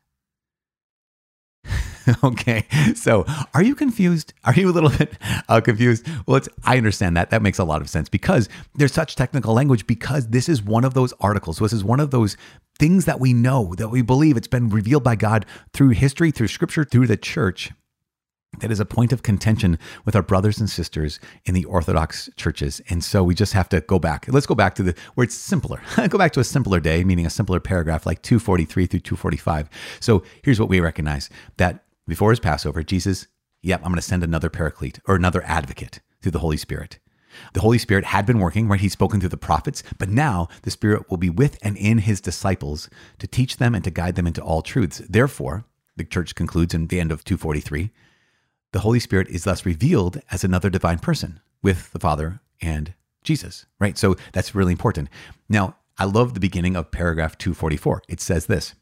okay, 2.24 2.66
so 2.94 3.24
are 3.54 3.62
you 3.62 3.74
confused? 3.74 4.34
Are 4.44 4.54
you 4.54 4.68
a 4.68 4.72
little 4.72 4.90
bit 4.90 5.14
uh, 5.48 5.60
confused? 5.60 6.06
Well, 6.26 6.36
it's, 6.36 6.48
I 6.64 6.76
understand 6.76 7.16
that. 7.16 7.30
That 7.30 7.42
makes 7.42 7.58
a 7.58 7.64
lot 7.64 7.80
of 7.80 7.88
sense 7.88 8.08
because 8.08 8.48
there's 8.74 8.92
such 8.92 9.14
technical 9.14 9.54
language 9.54 9.86
because 9.86 10.28
this 10.28 10.48
is 10.48 10.62
one 10.62 10.84
of 10.84 10.94
those 10.94 11.12
articles. 11.20 11.58
This 11.58 11.72
is 11.72 11.84
one 11.84 12.00
of 12.00 12.10
those 12.10 12.36
things 12.78 13.04
that 13.04 13.20
we 13.20 13.32
know, 13.32 13.74
that 13.76 13.88
we 13.88 14.02
believe 14.02 14.36
it's 14.36 14.48
been 14.48 14.68
revealed 14.68 15.04
by 15.04 15.14
God 15.14 15.46
through 15.72 15.90
history, 15.90 16.30
through 16.30 16.48
scripture, 16.48 16.84
through 16.84 17.06
the 17.06 17.16
church 17.16 17.70
that 18.62 18.70
is 18.70 18.80
a 18.80 18.84
point 18.84 19.12
of 19.12 19.24
contention 19.24 19.76
with 20.04 20.14
our 20.14 20.22
brothers 20.22 20.60
and 20.60 20.70
sisters 20.70 21.18
in 21.44 21.52
the 21.52 21.64
Orthodox 21.64 22.30
churches. 22.36 22.80
And 22.88 23.02
so 23.02 23.24
we 23.24 23.34
just 23.34 23.52
have 23.54 23.68
to 23.70 23.80
go 23.80 23.98
back. 23.98 24.26
Let's 24.28 24.46
go 24.46 24.54
back 24.54 24.76
to 24.76 24.84
the 24.84 24.94
where 25.14 25.24
it's 25.24 25.34
simpler. 25.34 25.82
go 26.08 26.16
back 26.16 26.32
to 26.34 26.40
a 26.40 26.44
simpler 26.44 26.78
day, 26.78 27.02
meaning 27.02 27.26
a 27.26 27.30
simpler 27.30 27.58
paragraph 27.58 28.06
like 28.06 28.22
243 28.22 28.86
through 28.86 29.00
245. 29.00 29.68
So 29.98 30.22
here's 30.42 30.60
what 30.60 30.68
we 30.68 30.78
recognize 30.78 31.28
that 31.56 31.84
before 32.06 32.30
his 32.30 32.38
Passover, 32.38 32.84
Jesus, 32.84 33.26
yep, 33.62 33.80
I'm 33.80 33.88
going 33.88 33.96
to 33.96 34.02
send 34.02 34.22
another 34.22 34.48
paraclete 34.48 35.00
or 35.06 35.16
another 35.16 35.42
advocate 35.44 36.00
through 36.20 36.32
the 36.32 36.38
Holy 36.38 36.56
Spirit. 36.56 37.00
The 37.54 37.60
Holy 37.60 37.78
Spirit 37.78 38.04
had 38.04 38.26
been 38.26 38.38
working, 38.38 38.68
right? 38.68 38.80
He'd 38.80 38.92
spoken 38.92 39.18
through 39.18 39.30
the 39.30 39.36
prophets, 39.36 39.82
but 39.98 40.08
now 40.08 40.48
the 40.62 40.70
Spirit 40.70 41.10
will 41.10 41.16
be 41.16 41.30
with 41.30 41.58
and 41.62 41.76
in 41.76 41.98
his 41.98 42.20
disciples 42.20 42.88
to 43.18 43.26
teach 43.26 43.56
them 43.56 43.74
and 43.74 43.82
to 43.82 43.90
guide 43.90 44.14
them 44.14 44.26
into 44.26 44.42
all 44.42 44.62
truths. 44.62 45.02
Therefore, 45.08 45.64
the 45.96 46.04
church 46.04 46.34
concludes 46.34 46.74
in 46.74 46.86
the 46.86 47.00
end 47.00 47.10
of 47.10 47.24
243 47.24 47.90
the 48.72 48.80
Holy 48.80 49.00
Spirit 49.00 49.28
is 49.28 49.44
thus 49.44 49.64
revealed 49.64 50.20
as 50.30 50.44
another 50.44 50.70
divine 50.70 50.98
person 50.98 51.40
with 51.62 51.92
the 51.92 51.98
Father 51.98 52.40
and 52.60 52.94
Jesus, 53.22 53.66
right? 53.78 53.96
So 53.96 54.16
that's 54.32 54.54
really 54.54 54.72
important. 54.72 55.08
Now, 55.48 55.76
I 55.98 56.04
love 56.04 56.34
the 56.34 56.40
beginning 56.40 56.74
of 56.74 56.90
paragraph 56.90 57.38
244. 57.38 58.02
It 58.08 58.20
says 58.20 58.46
this 58.46 58.74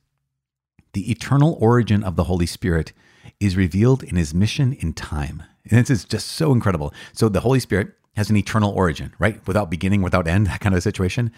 The 0.92 1.11
eternal 1.11 1.59
origin 1.61 2.02
of 2.02 2.16
the 2.16 2.25
Holy 2.25 2.47
Spirit 2.47 2.92
is 3.38 3.56
revealed 3.56 4.02
in 4.02 4.16
his 4.16 4.32
mission 4.32 4.73
in 4.73 4.92
time. 4.92 5.42
And 5.68 5.78
this 5.78 5.90
is 5.90 6.04
just 6.04 6.28
so 6.28 6.52
incredible. 6.52 6.94
So 7.12 7.28
the 7.28 7.40
Holy 7.40 7.61
Spirit 7.61 7.92
has 8.16 8.30
an 8.30 8.37
eternal 8.37 8.73
origin, 8.73 9.12
right? 9.18 9.47
Without 9.47 9.70
beginning, 9.70 10.02
without 10.02 10.26
end, 10.26 10.47
that 10.47 10.61
kind 10.61 10.75
of 10.75 10.82
situation. 10.82 11.32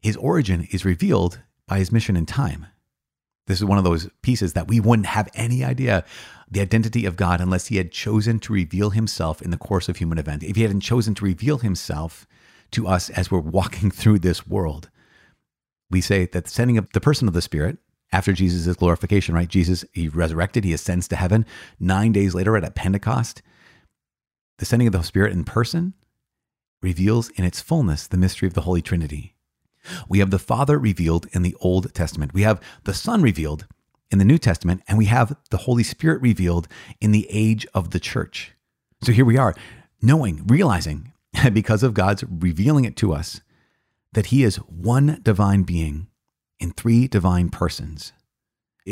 His 0.00 0.16
origin 0.16 0.68
is 0.70 0.84
revealed 0.84 1.40
by 1.66 1.78
his 1.78 1.92
mission 1.92 2.16
in 2.16 2.26
time. 2.26 2.66
This 3.46 3.58
is 3.58 3.64
one 3.64 3.78
of 3.78 3.84
those 3.84 4.08
pieces 4.22 4.52
that 4.52 4.68
we 4.68 4.80
wouldn't 4.80 5.06
have 5.06 5.28
any 5.34 5.64
idea 5.64 6.04
the 6.50 6.60
identity 6.60 7.06
of 7.06 7.16
God 7.16 7.40
unless 7.40 7.68
he 7.68 7.76
had 7.76 7.92
chosen 7.92 8.40
to 8.40 8.52
reveal 8.52 8.90
himself 8.90 9.40
in 9.40 9.50
the 9.50 9.56
course 9.56 9.88
of 9.88 9.96
human 9.96 10.18
events. 10.18 10.44
If 10.44 10.56
he 10.56 10.62
hadn't 10.62 10.80
chosen 10.80 11.14
to 11.16 11.24
reveal 11.24 11.58
himself 11.58 12.26
to 12.72 12.88
us 12.88 13.08
as 13.10 13.30
we're 13.30 13.38
walking 13.40 13.90
through 13.90 14.18
this 14.18 14.46
world, 14.46 14.90
we 15.90 16.00
say 16.00 16.26
that 16.26 16.44
the 16.44 16.50
sending 16.50 16.78
of 16.78 16.88
the 16.92 17.00
person 17.00 17.28
of 17.28 17.34
the 17.34 17.42
Spirit 17.42 17.78
after 18.12 18.32
Jesus' 18.32 18.76
glorification, 18.76 19.34
right? 19.34 19.48
Jesus, 19.48 19.84
he 19.92 20.08
resurrected, 20.08 20.64
he 20.64 20.72
ascends 20.72 21.06
to 21.08 21.16
heaven. 21.16 21.46
Nine 21.78 22.12
days 22.12 22.34
later 22.34 22.56
at 22.56 22.64
a 22.64 22.70
Pentecost, 22.70 23.42
the 24.58 24.64
sending 24.64 24.88
of 24.88 24.92
the 24.92 25.02
Spirit 25.02 25.32
in 25.32 25.44
person 25.44 25.94
reveals 26.82 27.28
in 27.30 27.44
its 27.44 27.60
fullness 27.60 28.06
the 28.06 28.16
mystery 28.16 28.48
of 28.48 28.54
the 28.54 28.62
Holy 28.62 28.82
Trinity. 28.82 29.34
We 30.08 30.18
have 30.18 30.30
the 30.30 30.38
Father 30.38 30.78
revealed 30.78 31.26
in 31.32 31.42
the 31.42 31.56
Old 31.60 31.92
Testament. 31.94 32.34
We 32.34 32.42
have 32.42 32.60
the 32.84 32.94
Son 32.94 33.22
revealed 33.22 33.66
in 34.10 34.18
the 34.18 34.24
New 34.24 34.38
Testament, 34.38 34.82
and 34.88 34.98
we 34.98 35.06
have 35.06 35.36
the 35.50 35.58
Holy 35.58 35.82
Spirit 35.82 36.20
revealed 36.20 36.68
in 37.00 37.12
the 37.12 37.26
age 37.30 37.66
of 37.74 37.90
the 37.90 38.00
church. 38.00 38.52
So 39.02 39.12
here 39.12 39.24
we 39.24 39.38
are, 39.38 39.54
knowing, 40.02 40.46
realizing, 40.46 41.12
because 41.52 41.82
of 41.82 41.94
God's 41.94 42.24
revealing 42.28 42.84
it 42.84 42.96
to 42.96 43.12
us, 43.12 43.40
that 44.12 44.26
He 44.26 44.42
is 44.42 44.56
one 44.56 45.20
divine 45.22 45.62
being 45.62 46.08
in 46.58 46.72
three 46.72 47.08
divine 47.08 47.48
persons. 47.48 48.12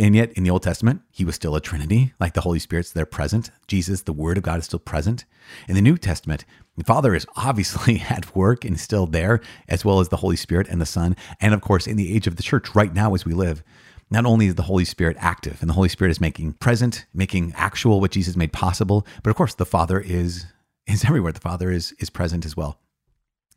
And 0.00 0.14
yet, 0.14 0.32
in 0.32 0.44
the 0.44 0.50
Old 0.50 0.62
Testament, 0.62 1.02
he 1.10 1.24
was 1.24 1.34
still 1.34 1.56
a 1.56 1.60
Trinity, 1.60 2.12
like 2.20 2.34
the 2.34 2.42
Holy 2.42 2.58
Spirit's 2.58 2.92
there 2.92 3.06
present. 3.06 3.50
Jesus, 3.66 4.02
the 4.02 4.12
Word 4.12 4.36
of 4.36 4.42
God, 4.42 4.58
is 4.58 4.66
still 4.66 4.78
present. 4.78 5.24
In 5.66 5.74
the 5.74 5.82
New 5.82 5.98
Testament, 5.98 6.44
the 6.76 6.84
Father 6.84 7.14
is 7.14 7.26
obviously 7.36 8.02
at 8.08 8.34
work 8.36 8.64
and 8.64 8.78
still 8.78 9.06
there, 9.06 9.40
as 9.68 9.84
well 9.84 10.00
as 10.00 10.08
the 10.08 10.18
Holy 10.18 10.36
Spirit 10.36 10.68
and 10.68 10.80
the 10.80 10.86
Son. 10.86 11.16
And 11.40 11.54
of 11.54 11.60
course, 11.60 11.86
in 11.86 11.96
the 11.96 12.14
age 12.14 12.26
of 12.26 12.36
the 12.36 12.42
church, 12.42 12.74
right 12.74 12.92
now 12.92 13.14
as 13.14 13.24
we 13.24 13.34
live, 13.34 13.62
not 14.10 14.24
only 14.24 14.46
is 14.46 14.54
the 14.54 14.62
Holy 14.62 14.84
Spirit 14.84 15.16
active 15.20 15.60
and 15.60 15.68
the 15.68 15.74
Holy 15.74 15.88
Spirit 15.88 16.10
is 16.10 16.20
making 16.20 16.54
present, 16.54 17.06
making 17.12 17.52
actual 17.56 18.00
what 18.00 18.12
Jesus 18.12 18.36
made 18.36 18.52
possible, 18.52 19.06
but 19.22 19.30
of 19.30 19.36
course, 19.36 19.54
the 19.54 19.66
Father 19.66 20.00
is, 20.00 20.46
is 20.86 21.04
everywhere. 21.06 21.32
The 21.32 21.40
Father 21.40 21.70
is, 21.70 21.92
is 21.98 22.10
present 22.10 22.46
as 22.46 22.56
well. 22.56 22.78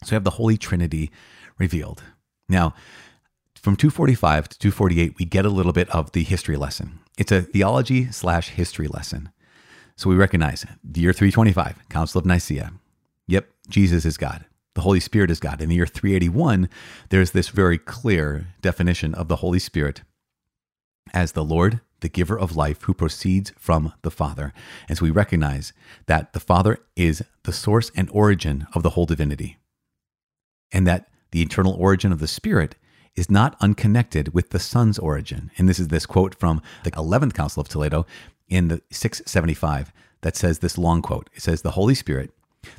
So 0.03 0.11
we 0.11 0.15
have 0.15 0.23
the 0.23 0.31
Holy 0.31 0.57
Trinity 0.57 1.11
revealed. 1.57 2.03
Now, 2.49 2.73
from 3.61 3.75
245 3.75 4.49
to 4.49 4.59
248, 4.59 5.15
we 5.19 5.25
get 5.25 5.45
a 5.45 5.49
little 5.49 5.71
bit 5.71 5.87
of 5.91 6.11
the 6.13 6.23
history 6.23 6.57
lesson. 6.57 6.99
It's 7.17 7.31
a 7.31 7.43
theology 7.43 8.11
slash 8.11 8.49
history 8.49 8.87
lesson. 8.87 9.29
So 9.95 10.09
we 10.09 10.15
recognize 10.15 10.65
the 10.83 11.01
year 11.01 11.13
325, 11.13 11.87
Council 11.87 12.19
of 12.19 12.25
Nicaea. 12.25 12.73
Yep, 13.27 13.47
Jesus 13.69 14.03
is 14.03 14.17
God. 14.17 14.45
The 14.73 14.81
Holy 14.81 14.99
Spirit 14.99 15.29
is 15.29 15.39
God. 15.39 15.61
In 15.61 15.69
the 15.69 15.75
year 15.75 15.85
381, 15.85 16.69
there's 17.09 17.31
this 17.31 17.49
very 17.49 17.77
clear 17.77 18.47
definition 18.61 19.13
of 19.13 19.27
the 19.27 19.37
Holy 19.37 19.59
Spirit 19.59 20.01
as 21.13 21.33
the 21.33 21.43
Lord, 21.43 21.81
the 21.99 22.09
giver 22.09 22.39
of 22.39 22.55
life, 22.55 22.81
who 22.83 22.95
proceeds 22.95 23.53
from 23.59 23.93
the 24.01 24.09
Father. 24.09 24.53
And 24.89 24.97
so 24.97 25.03
we 25.03 25.11
recognize 25.11 25.71
that 26.07 26.33
the 26.33 26.39
Father 26.39 26.79
is 26.95 27.21
the 27.43 27.53
source 27.53 27.91
and 27.95 28.09
origin 28.11 28.65
of 28.73 28.81
the 28.81 28.91
whole 28.91 29.05
divinity, 29.05 29.57
and 30.71 30.87
that 30.87 31.09
the 31.29 31.43
eternal 31.43 31.73
origin 31.73 32.11
of 32.11 32.19
the 32.19 32.27
Spirit 32.27 32.75
is 33.15 33.29
not 33.29 33.55
unconnected 33.59 34.33
with 34.33 34.49
the 34.49 34.59
Son's 34.59 34.97
origin. 34.99 35.51
And 35.57 35.67
this 35.67 35.79
is 35.79 35.89
this 35.89 36.05
quote 36.05 36.35
from 36.35 36.61
the 36.83 36.91
11th 36.91 37.33
Council 37.33 37.61
of 37.61 37.67
Toledo 37.67 38.05
in 38.49 38.67
the 38.67 38.81
675 38.91 39.91
that 40.21 40.35
says 40.35 40.59
this 40.59 40.77
long 40.77 41.01
quote. 41.01 41.29
It 41.33 41.41
says, 41.41 41.61
The 41.61 41.71
Holy 41.71 41.95
Spirit, 41.95 42.31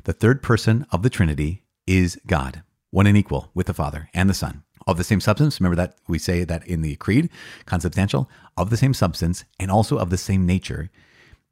the 0.05 0.13
third 0.13 0.41
person 0.41 0.85
of 0.91 1.03
the 1.03 1.09
Trinity, 1.09 1.63
is 1.85 2.19
God, 2.25 2.63
one 2.89 3.07
and 3.07 3.17
equal 3.17 3.51
with 3.53 3.67
the 3.67 3.73
Father 3.73 4.09
and 4.13 4.29
the 4.29 4.33
Son. 4.33 4.63
Of 4.85 4.97
the 4.97 5.03
same 5.03 5.21
substance, 5.21 5.61
remember 5.61 5.77
that 5.77 5.95
we 6.07 6.19
say 6.19 6.43
that 6.43 6.67
in 6.67 6.81
the 6.81 6.95
Creed, 6.97 7.29
consubstantial, 7.65 8.29
of 8.57 8.69
the 8.69 8.77
same 8.77 8.93
substance 8.93 9.45
and 9.57 9.71
also 9.71 9.97
of 9.97 10.09
the 10.09 10.17
same 10.17 10.45
nature. 10.45 10.89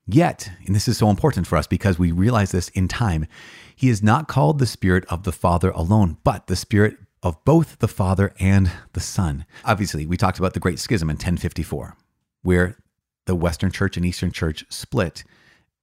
Yet, 0.05 0.51
and 0.65 0.75
this 0.75 0.87
is 0.87 0.97
so 0.97 1.09
important 1.09 1.47
for 1.47 1.57
us 1.57 1.67
because 1.67 1.97
we 1.97 2.11
realize 2.11 2.51
this 2.51 2.69
in 2.69 2.87
time, 2.89 3.27
he 3.73 3.87
is 3.87 4.03
not 4.03 4.27
called 4.27 4.59
the 4.59 4.65
Spirit 4.65 5.05
of 5.05 5.23
the 5.23 5.31
Father 5.31 5.69
alone, 5.71 6.17
but 6.23 6.47
the 6.47 6.57
Spirit 6.57 6.97
of 7.23 7.43
both 7.45 7.79
the 7.79 7.87
Father 7.87 8.33
and 8.39 8.71
the 8.93 8.99
Son. 8.99 9.45
Obviously, 9.63 10.05
we 10.05 10.17
talked 10.17 10.39
about 10.39 10.53
the 10.53 10.59
Great 10.59 10.79
Schism 10.79 11.09
in 11.09 11.15
1054, 11.15 11.95
where 12.41 12.77
the 13.25 13.35
Western 13.35 13.71
Church 13.71 13.97
and 13.97 14.05
Eastern 14.05 14.31
Church 14.31 14.65
split. 14.69 15.23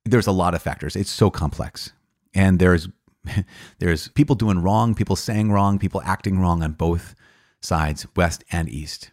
There's 0.05 0.27
a 0.27 0.33
lot 0.33 0.55
of 0.55 0.63
factors. 0.63 0.97
It's 0.97 1.11
so 1.11 1.31
complex. 1.31 1.93
And 2.35 2.59
there's 2.59 2.89
there's 3.79 4.09
people 4.09 4.37
doing 4.37 4.61
wrong, 4.61 4.95
people 4.95 5.17
saying 5.17 5.53
wrong, 5.53 5.79
people 5.79 6.03
acting 6.05 6.39
wrong 6.39 6.63
on 6.63 6.73
both 6.73 7.15
sides, 7.61 8.07
West 8.17 8.45
and 8.51 8.69
East. 8.69 9.11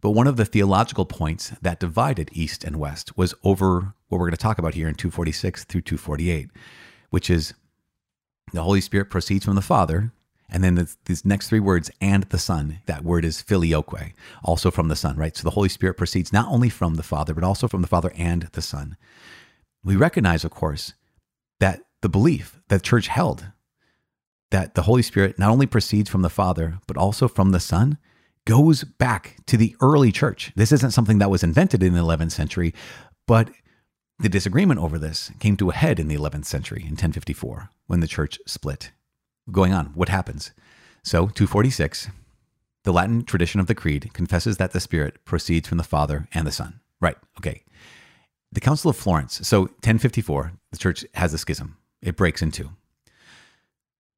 But 0.00 0.10
one 0.12 0.26
of 0.26 0.36
the 0.36 0.46
theological 0.46 1.04
points 1.04 1.50
that 1.60 1.80
divided 1.80 2.30
East 2.32 2.64
and 2.64 2.76
West 2.76 3.16
was 3.18 3.34
over 3.44 3.94
what 4.08 4.18
we're 4.18 4.26
going 4.26 4.30
to 4.32 4.36
talk 4.38 4.58
about 4.58 4.74
here 4.74 4.88
in 4.88 4.94
246 4.94 5.64
through 5.64 5.82
248, 5.82 6.48
which 7.10 7.28
is 7.28 7.52
the 8.52 8.62
Holy 8.62 8.80
Spirit 8.80 9.10
proceeds 9.10 9.44
from 9.44 9.56
the 9.56 9.62
Father, 9.62 10.12
and 10.50 10.64
then 10.64 10.86
these 11.04 11.24
next 11.24 11.48
three 11.48 11.60
words, 11.60 11.90
and 12.00 12.24
the 12.24 12.38
Son, 12.38 12.80
that 12.86 13.04
word 13.04 13.24
is 13.24 13.42
filioque, 13.42 14.12
also 14.44 14.70
from 14.70 14.88
the 14.88 14.96
Son, 14.96 15.16
right? 15.16 15.36
So 15.36 15.44
the 15.44 15.50
Holy 15.50 15.68
Spirit 15.68 15.96
proceeds 15.96 16.32
not 16.32 16.48
only 16.48 16.68
from 16.68 16.94
the 16.94 17.02
Father, 17.02 17.34
but 17.34 17.44
also 17.44 17.68
from 17.68 17.82
the 17.82 17.88
Father 17.88 18.12
and 18.16 18.42
the 18.52 18.62
Son. 18.62 18.96
We 19.84 19.96
recognize, 19.96 20.44
of 20.44 20.50
course, 20.50 20.94
that 21.58 21.82
the 22.02 22.08
belief 22.08 22.60
that 22.68 22.82
church 22.82 23.08
held 23.08 23.46
that 24.50 24.74
the 24.74 24.82
Holy 24.82 25.02
Spirit 25.02 25.38
not 25.38 25.50
only 25.50 25.66
proceeds 25.66 26.10
from 26.10 26.22
the 26.22 26.28
Father, 26.28 26.80
but 26.86 26.96
also 26.96 27.28
from 27.28 27.52
the 27.52 27.60
Son 27.60 27.98
goes 28.46 28.84
back 28.84 29.36
to 29.46 29.56
the 29.56 29.76
early 29.80 30.10
church. 30.10 30.52
This 30.56 30.72
isn't 30.72 30.90
something 30.90 31.18
that 31.18 31.30
was 31.30 31.42
invented 31.42 31.82
in 31.82 31.94
the 31.94 32.00
11th 32.00 32.32
century, 32.32 32.74
but 33.26 33.50
the 34.18 34.28
disagreement 34.28 34.80
over 34.80 34.98
this 34.98 35.30
came 35.38 35.56
to 35.56 35.70
a 35.70 35.74
head 35.74 36.00
in 36.00 36.08
the 36.08 36.16
11th 36.16 36.46
century 36.46 36.82
in 36.82 36.90
1054 36.90 37.70
when 37.86 38.00
the 38.00 38.06
church 38.06 38.38
split 38.46 38.92
going 39.52 39.72
on. 39.72 39.86
What 39.94 40.08
happens? 40.08 40.52
So, 41.02 41.26
246, 41.28 42.08
the 42.84 42.92
Latin 42.92 43.24
tradition 43.24 43.60
of 43.60 43.66
the 43.66 43.74
Creed 43.74 44.10
confesses 44.12 44.56
that 44.56 44.72
the 44.72 44.80
Spirit 44.80 45.24
proceeds 45.24 45.68
from 45.68 45.78
the 45.78 45.84
Father 45.84 46.28
and 46.32 46.46
the 46.46 46.52
Son. 46.52 46.80
Right. 47.00 47.16
Okay. 47.38 47.62
The 48.52 48.60
Council 48.60 48.90
of 48.90 48.96
Florence. 48.96 49.46
So, 49.46 49.62
1054, 49.62 50.52
the 50.70 50.78
church 50.78 51.04
has 51.14 51.32
a 51.32 51.38
schism, 51.38 51.76
it 52.02 52.16
breaks 52.16 52.42
in 52.42 52.50
two. 52.50 52.70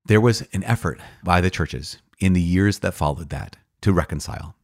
There 0.05 0.21
was 0.21 0.43
an 0.53 0.65
effort 0.65 1.01
by 1.23 1.41
the 1.41 1.51
churches 1.51 1.99
in 2.19 2.33
the 2.33 2.43
years 2.43 2.81
that 2.81 2.95
followed 2.95 3.31
that 3.31 3.57
to 3.83 3.93
reconcile. 3.93 4.55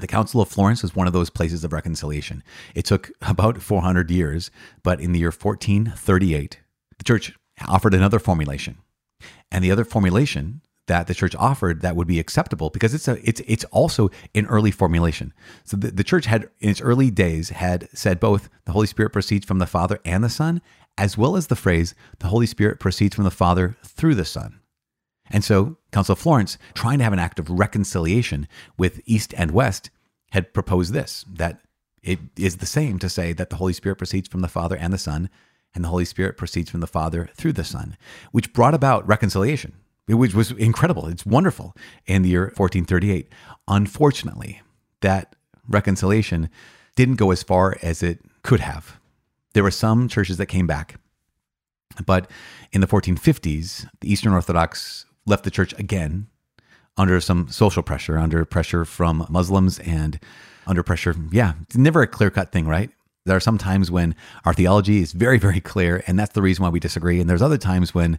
The 0.00 0.06
Council 0.06 0.40
of 0.40 0.48
Florence 0.48 0.82
was 0.82 0.96
one 0.96 1.06
of 1.06 1.12
those 1.12 1.30
places 1.30 1.64
of 1.64 1.72
reconciliation. 1.72 2.42
It 2.74 2.86
took 2.86 3.10
about 3.20 3.60
400 3.60 4.10
years, 4.10 4.50
but 4.82 5.00
in 5.00 5.12
the 5.12 5.18
year 5.20 5.28
1438, 5.30 6.58
the 6.98 7.04
church 7.04 7.34
offered 7.68 7.94
another 7.94 8.18
formulation 8.18 8.78
and 9.52 9.62
the 9.62 9.70
other 9.70 9.84
formulation 9.84 10.62
that 10.88 11.06
the 11.06 11.14
church 11.14 11.36
offered 11.36 11.82
that 11.82 11.94
would 11.94 12.08
be 12.08 12.18
acceptable 12.18 12.70
because 12.70 12.92
it's 12.92 13.06
a 13.06 13.16
it's 13.22 13.40
it's 13.46 13.64
also 13.66 14.10
an 14.34 14.46
early 14.46 14.72
formulation. 14.72 15.32
So 15.64 15.76
the, 15.76 15.92
the 15.92 16.02
church 16.02 16.26
had 16.26 16.48
in 16.58 16.70
its 16.70 16.80
early 16.80 17.10
days 17.10 17.50
had 17.50 17.88
said 17.94 18.18
both 18.18 18.48
the 18.64 18.72
Holy 18.72 18.88
Spirit 18.88 19.12
proceeds 19.12 19.46
from 19.46 19.60
the 19.60 19.66
Father 19.66 20.00
and 20.04 20.24
the 20.24 20.28
Son, 20.28 20.60
as 20.98 21.16
well 21.16 21.36
as 21.36 21.46
the 21.46 21.56
phrase 21.56 21.94
the 22.18 22.26
Holy 22.28 22.46
Spirit 22.46 22.80
proceeds 22.80 23.14
from 23.14 23.24
the 23.24 23.30
Father 23.30 23.76
through 23.84 24.16
the 24.16 24.24
Son. 24.24 24.58
And 25.30 25.44
so 25.44 25.76
Council 25.92 26.14
of 26.14 26.18
Florence, 26.18 26.58
trying 26.74 26.98
to 26.98 27.04
have 27.04 27.12
an 27.12 27.18
act 27.18 27.38
of 27.38 27.48
reconciliation 27.48 28.48
with 28.76 29.00
East 29.06 29.32
and 29.36 29.52
West, 29.52 29.90
had 30.32 30.52
proposed 30.52 30.92
this 30.92 31.24
that 31.32 31.60
it 32.02 32.18
is 32.36 32.56
the 32.56 32.66
same 32.66 32.98
to 32.98 33.08
say 33.08 33.32
that 33.32 33.50
the 33.50 33.56
Holy 33.56 33.72
Spirit 33.72 33.96
proceeds 33.96 34.28
from 34.28 34.40
the 34.40 34.48
Father 34.48 34.76
and 34.76 34.92
the 34.92 34.98
Son, 34.98 35.30
and 35.74 35.84
the 35.84 35.88
Holy 35.88 36.04
Spirit 36.04 36.36
proceeds 36.36 36.70
from 36.70 36.80
the 36.80 36.86
Father 36.86 37.30
through 37.34 37.52
the 37.52 37.64
Son, 37.64 37.96
which 38.30 38.52
brought 38.52 38.74
about 38.74 39.06
reconciliation, 39.06 39.72
which 40.06 40.34
was 40.34 40.50
incredible. 40.52 41.06
It's 41.06 41.26
wonderful 41.26 41.74
in 42.06 42.22
the 42.22 42.30
year 42.30 42.52
1438. 42.56 43.28
Unfortunately, 43.68 44.60
that 45.00 45.34
reconciliation 45.68 46.50
didn't 46.96 47.16
go 47.16 47.30
as 47.30 47.42
far 47.42 47.76
as 47.82 48.02
it 48.02 48.20
could 48.42 48.60
have. 48.60 48.98
There 49.54 49.62
were 49.62 49.70
some 49.70 50.08
churches 50.08 50.36
that 50.38 50.46
came 50.46 50.66
back, 50.66 50.96
but 52.04 52.30
in 52.72 52.80
the 52.80 52.86
1450s, 52.86 53.86
the 54.00 54.12
Eastern 54.12 54.32
Orthodox 54.32 55.06
left 55.26 55.44
the 55.44 55.50
church 55.50 55.78
again 55.78 56.26
under 56.96 57.20
some 57.20 57.48
social 57.48 57.82
pressure, 57.82 58.18
under 58.18 58.44
pressure 58.44 58.84
from 58.84 59.26
Muslims 59.30 59.78
and 59.78 60.18
under 60.66 60.82
pressure. 60.82 61.14
Yeah, 61.30 61.54
it's 61.62 61.76
never 61.76 62.02
a 62.02 62.06
clear 62.06 62.30
cut 62.30 62.52
thing, 62.52 62.66
right? 62.66 62.90
There 63.24 63.36
are 63.36 63.40
some 63.40 63.58
times 63.58 63.90
when 63.90 64.14
our 64.44 64.52
theology 64.52 65.00
is 65.00 65.12
very, 65.12 65.38
very 65.38 65.60
clear, 65.60 66.02
and 66.06 66.18
that's 66.18 66.32
the 66.32 66.42
reason 66.42 66.62
why 66.62 66.70
we 66.70 66.80
disagree. 66.80 67.20
And 67.20 67.30
there's 67.30 67.42
other 67.42 67.58
times 67.58 67.94
when 67.94 68.18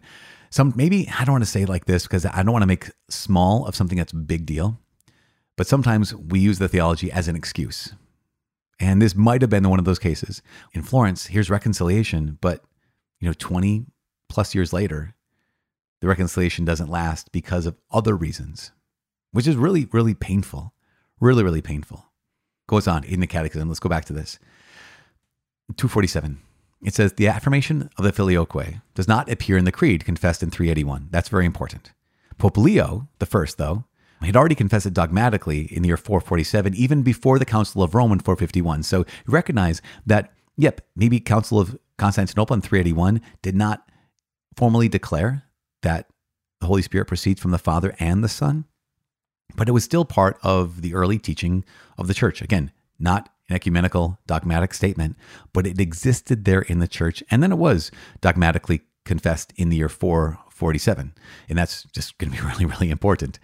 some, 0.50 0.72
maybe 0.76 1.08
I 1.18 1.24
don't 1.24 1.32
want 1.32 1.44
to 1.44 1.50
say 1.50 1.66
like 1.66 1.84
this 1.84 2.04
because 2.04 2.24
I 2.24 2.42
don't 2.42 2.52
want 2.52 2.62
to 2.62 2.66
make 2.66 2.90
small 3.08 3.66
of 3.66 3.76
something 3.76 3.98
that's 3.98 4.12
a 4.12 4.16
big 4.16 4.46
deal, 4.46 4.78
but 5.56 5.66
sometimes 5.66 6.14
we 6.14 6.38
use 6.38 6.58
the 6.58 6.68
theology 6.68 7.10
as 7.12 7.28
an 7.28 7.36
excuse. 7.36 7.92
And 8.80 9.00
this 9.00 9.14
might 9.14 9.40
have 9.40 9.50
been 9.50 9.68
one 9.68 9.78
of 9.78 9.84
those 9.84 9.98
cases. 9.98 10.42
In 10.72 10.82
Florence, 10.82 11.26
here's 11.26 11.50
reconciliation, 11.50 12.38
but 12.40 12.64
you 13.20 13.28
know, 13.28 13.34
20 13.38 13.86
plus 14.28 14.54
years 14.54 14.72
later, 14.72 15.14
the 16.00 16.08
reconciliation 16.08 16.64
doesn't 16.64 16.90
last 16.90 17.32
because 17.32 17.66
of 17.66 17.76
other 17.90 18.16
reasons, 18.16 18.72
which 19.32 19.46
is 19.46 19.56
really, 19.56 19.86
really 19.92 20.14
painful. 20.14 20.72
Really, 21.20 21.42
really 21.42 21.62
painful. 21.62 22.06
Goes 22.66 22.88
on 22.88 23.04
in 23.04 23.20
the 23.20 23.26
Catechism. 23.26 23.68
Let's 23.68 23.80
go 23.80 23.88
back 23.88 24.04
to 24.06 24.12
this. 24.12 24.38
247. 25.68 26.38
It 26.82 26.94
says 26.94 27.14
the 27.14 27.28
affirmation 27.28 27.88
of 27.96 28.04
the 28.04 28.12
filioque 28.12 28.80
does 28.94 29.08
not 29.08 29.30
appear 29.30 29.56
in 29.56 29.64
the 29.64 29.72
creed 29.72 30.04
confessed 30.04 30.42
in 30.42 30.50
381. 30.50 31.08
That's 31.10 31.30
very 31.30 31.46
important. 31.46 31.92
Pope 32.36 32.58
Leo 32.58 33.08
the 33.18 33.26
first, 33.26 33.56
though, 33.56 33.84
had 34.20 34.36
already 34.36 34.54
confessed 34.54 34.86
it 34.86 34.94
dogmatically 34.94 35.62
in 35.74 35.82
the 35.82 35.88
year 35.88 35.96
447, 35.96 36.74
even 36.74 37.02
before 37.02 37.38
the 37.38 37.44
Council 37.44 37.82
of 37.82 37.94
Rome 37.94 38.12
in 38.12 38.20
451. 38.20 38.82
So 38.82 38.98
you 38.98 39.04
recognize 39.32 39.80
that, 40.06 40.32
yep, 40.56 40.80
maybe 40.94 41.20
Council 41.20 41.58
of 41.58 41.78
Constantinople 41.96 42.54
in 42.54 42.60
381 42.60 43.20
did 43.42 43.54
not 43.54 43.88
formally 44.56 44.88
declare 44.88 45.44
that 45.82 46.08
the 46.60 46.66
Holy 46.66 46.82
Spirit 46.82 47.06
proceeds 47.06 47.40
from 47.40 47.50
the 47.50 47.58
Father 47.58 47.94
and 47.98 48.22
the 48.22 48.28
Son, 48.28 48.64
but 49.56 49.68
it 49.68 49.72
was 49.72 49.84
still 49.84 50.04
part 50.04 50.38
of 50.42 50.82
the 50.82 50.94
early 50.94 51.18
teaching 51.18 51.64
of 51.98 52.08
the 52.08 52.14
church. 52.14 52.40
Again, 52.40 52.72
not 52.98 53.28
an 53.48 53.56
ecumenical 53.56 54.18
dogmatic 54.26 54.74
statement, 54.74 55.16
but 55.52 55.66
it 55.66 55.80
existed 55.80 56.44
there 56.44 56.62
in 56.62 56.78
the 56.78 56.88
church. 56.88 57.22
And 57.30 57.42
then 57.42 57.52
it 57.52 57.58
was 57.58 57.90
dogmatically 58.20 58.82
confessed 59.04 59.52
in 59.56 59.68
the 59.68 59.76
year 59.76 59.88
447. 59.88 61.14
And 61.48 61.58
that's 61.58 61.84
just 61.92 62.16
going 62.18 62.32
to 62.32 62.40
be 62.40 62.46
really, 62.46 62.66
really 62.66 62.90
important. 62.90 63.38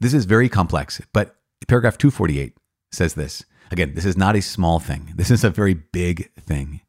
This 0.00 0.14
is 0.14 0.24
very 0.24 0.48
complex, 0.48 1.00
but 1.12 1.36
paragraph 1.68 1.98
248 1.98 2.56
says 2.92 3.14
this. 3.14 3.44
Again, 3.70 3.94
this 3.94 4.04
is 4.04 4.16
not 4.16 4.36
a 4.36 4.42
small 4.42 4.78
thing, 4.78 5.12
this 5.16 5.30
is 5.30 5.42
a 5.42 5.50
very 5.50 5.74
big 5.74 6.32
thing. 6.34 6.82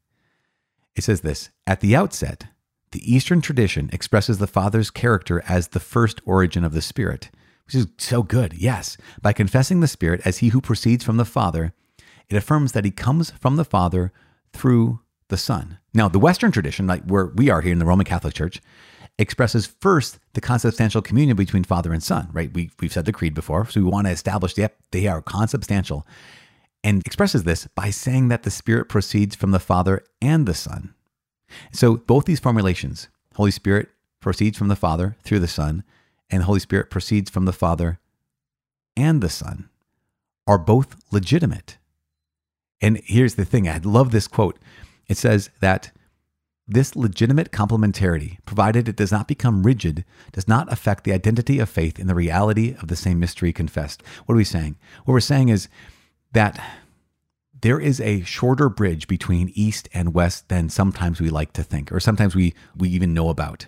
It 0.94 1.02
says 1.02 1.22
this 1.22 1.50
At 1.66 1.80
the 1.80 1.96
outset, 1.96 2.46
the 2.92 3.14
Eastern 3.14 3.40
tradition 3.40 3.90
expresses 3.92 4.38
the 4.38 4.46
Father's 4.46 4.90
character 4.90 5.42
as 5.48 5.68
the 5.68 5.80
first 5.80 6.20
origin 6.24 6.64
of 6.64 6.72
the 6.72 6.82
Spirit, 6.82 7.30
which 7.66 7.74
is 7.74 7.88
so 7.98 8.22
good. 8.22 8.54
Yes, 8.54 8.96
by 9.20 9.32
confessing 9.32 9.80
the 9.80 9.88
Spirit 9.88 10.20
as 10.24 10.38
He 10.38 10.48
who 10.48 10.60
proceeds 10.60 11.04
from 11.04 11.16
the 11.16 11.24
Father, 11.24 11.72
it 12.30 12.36
affirms 12.36 12.72
that 12.72 12.84
He 12.84 12.90
comes 12.90 13.30
from 13.30 13.56
the 13.56 13.64
Father 13.64 14.12
through 14.52 15.00
the 15.28 15.36
Son. 15.36 15.78
Now, 15.94 16.08
the 16.08 16.18
Western 16.18 16.52
tradition, 16.52 16.86
like 16.86 17.04
where 17.04 17.26
we 17.26 17.50
are 17.50 17.60
here 17.60 17.72
in 17.72 17.78
the 17.78 17.84
Roman 17.84 18.06
Catholic 18.06 18.34
Church, 18.34 18.60
expresses 19.18 19.66
first 19.66 20.18
the 20.34 20.40
consubstantial 20.40 21.02
communion 21.02 21.36
between 21.36 21.64
Father 21.64 21.92
and 21.92 22.02
Son, 22.02 22.28
right? 22.32 22.52
We, 22.52 22.70
we've 22.80 22.92
said 22.92 23.04
the 23.04 23.12
creed 23.12 23.34
before, 23.34 23.66
so 23.66 23.80
we 23.80 23.90
want 23.90 24.06
to 24.06 24.12
establish, 24.12 24.56
yep, 24.56 24.76
they 24.92 25.06
are 25.06 25.20
consubstantial, 25.20 26.06
and 26.84 27.02
expresses 27.04 27.44
this 27.44 27.66
by 27.74 27.90
saying 27.90 28.28
that 28.28 28.44
the 28.44 28.50
Spirit 28.50 28.88
proceeds 28.88 29.34
from 29.34 29.50
the 29.50 29.58
Father 29.58 30.04
and 30.22 30.46
the 30.46 30.54
Son. 30.54 30.94
So 31.72 31.96
both 31.96 32.26
these 32.26 32.40
formulations, 32.40 33.08
Holy 33.34 33.50
Spirit 33.50 33.88
proceeds 34.20 34.56
from 34.56 34.68
the 34.68 34.76
Father 34.76 35.16
through 35.24 35.40
the 35.40 35.48
Son, 35.48 35.82
and 36.30 36.44
Holy 36.44 36.60
Spirit 36.60 36.90
proceeds 36.90 37.30
from 37.30 37.44
the 37.44 37.52
Father 37.52 37.98
and 38.96 39.20
the 39.20 39.28
Son, 39.28 39.68
are 40.46 40.58
both 40.58 40.96
legitimate. 41.10 41.78
And 42.80 43.00
here's 43.04 43.34
the 43.34 43.44
thing 43.44 43.68
I 43.68 43.78
love 43.78 44.10
this 44.10 44.28
quote. 44.28 44.58
It 45.08 45.16
says 45.16 45.50
that 45.60 45.90
this 46.70 46.94
legitimate 46.94 47.50
complementarity, 47.50 48.36
provided 48.44 48.88
it 48.88 48.96
does 48.96 49.10
not 49.10 49.26
become 49.26 49.62
rigid, 49.62 50.04
does 50.32 50.46
not 50.46 50.70
affect 50.70 51.04
the 51.04 51.12
identity 51.12 51.58
of 51.58 51.70
faith 51.70 51.98
in 51.98 52.06
the 52.06 52.14
reality 52.14 52.76
of 52.80 52.88
the 52.88 52.96
same 52.96 53.18
mystery 53.18 53.54
confessed. 53.54 54.02
What 54.26 54.34
are 54.34 54.36
we 54.36 54.44
saying? 54.44 54.76
What 55.04 55.14
we're 55.14 55.20
saying 55.20 55.48
is 55.48 55.68
that 56.32 56.62
there 57.62 57.80
is 57.80 58.00
a 58.00 58.20
shorter 58.22 58.68
bridge 58.68 59.08
between 59.08 59.50
East 59.54 59.88
and 59.94 60.14
West 60.14 60.50
than 60.50 60.68
sometimes 60.68 61.20
we 61.20 61.30
like 61.30 61.54
to 61.54 61.62
think, 61.62 61.90
or 61.90 62.00
sometimes 62.00 62.36
we, 62.36 62.54
we 62.76 62.90
even 62.90 63.14
know 63.14 63.30
about. 63.30 63.66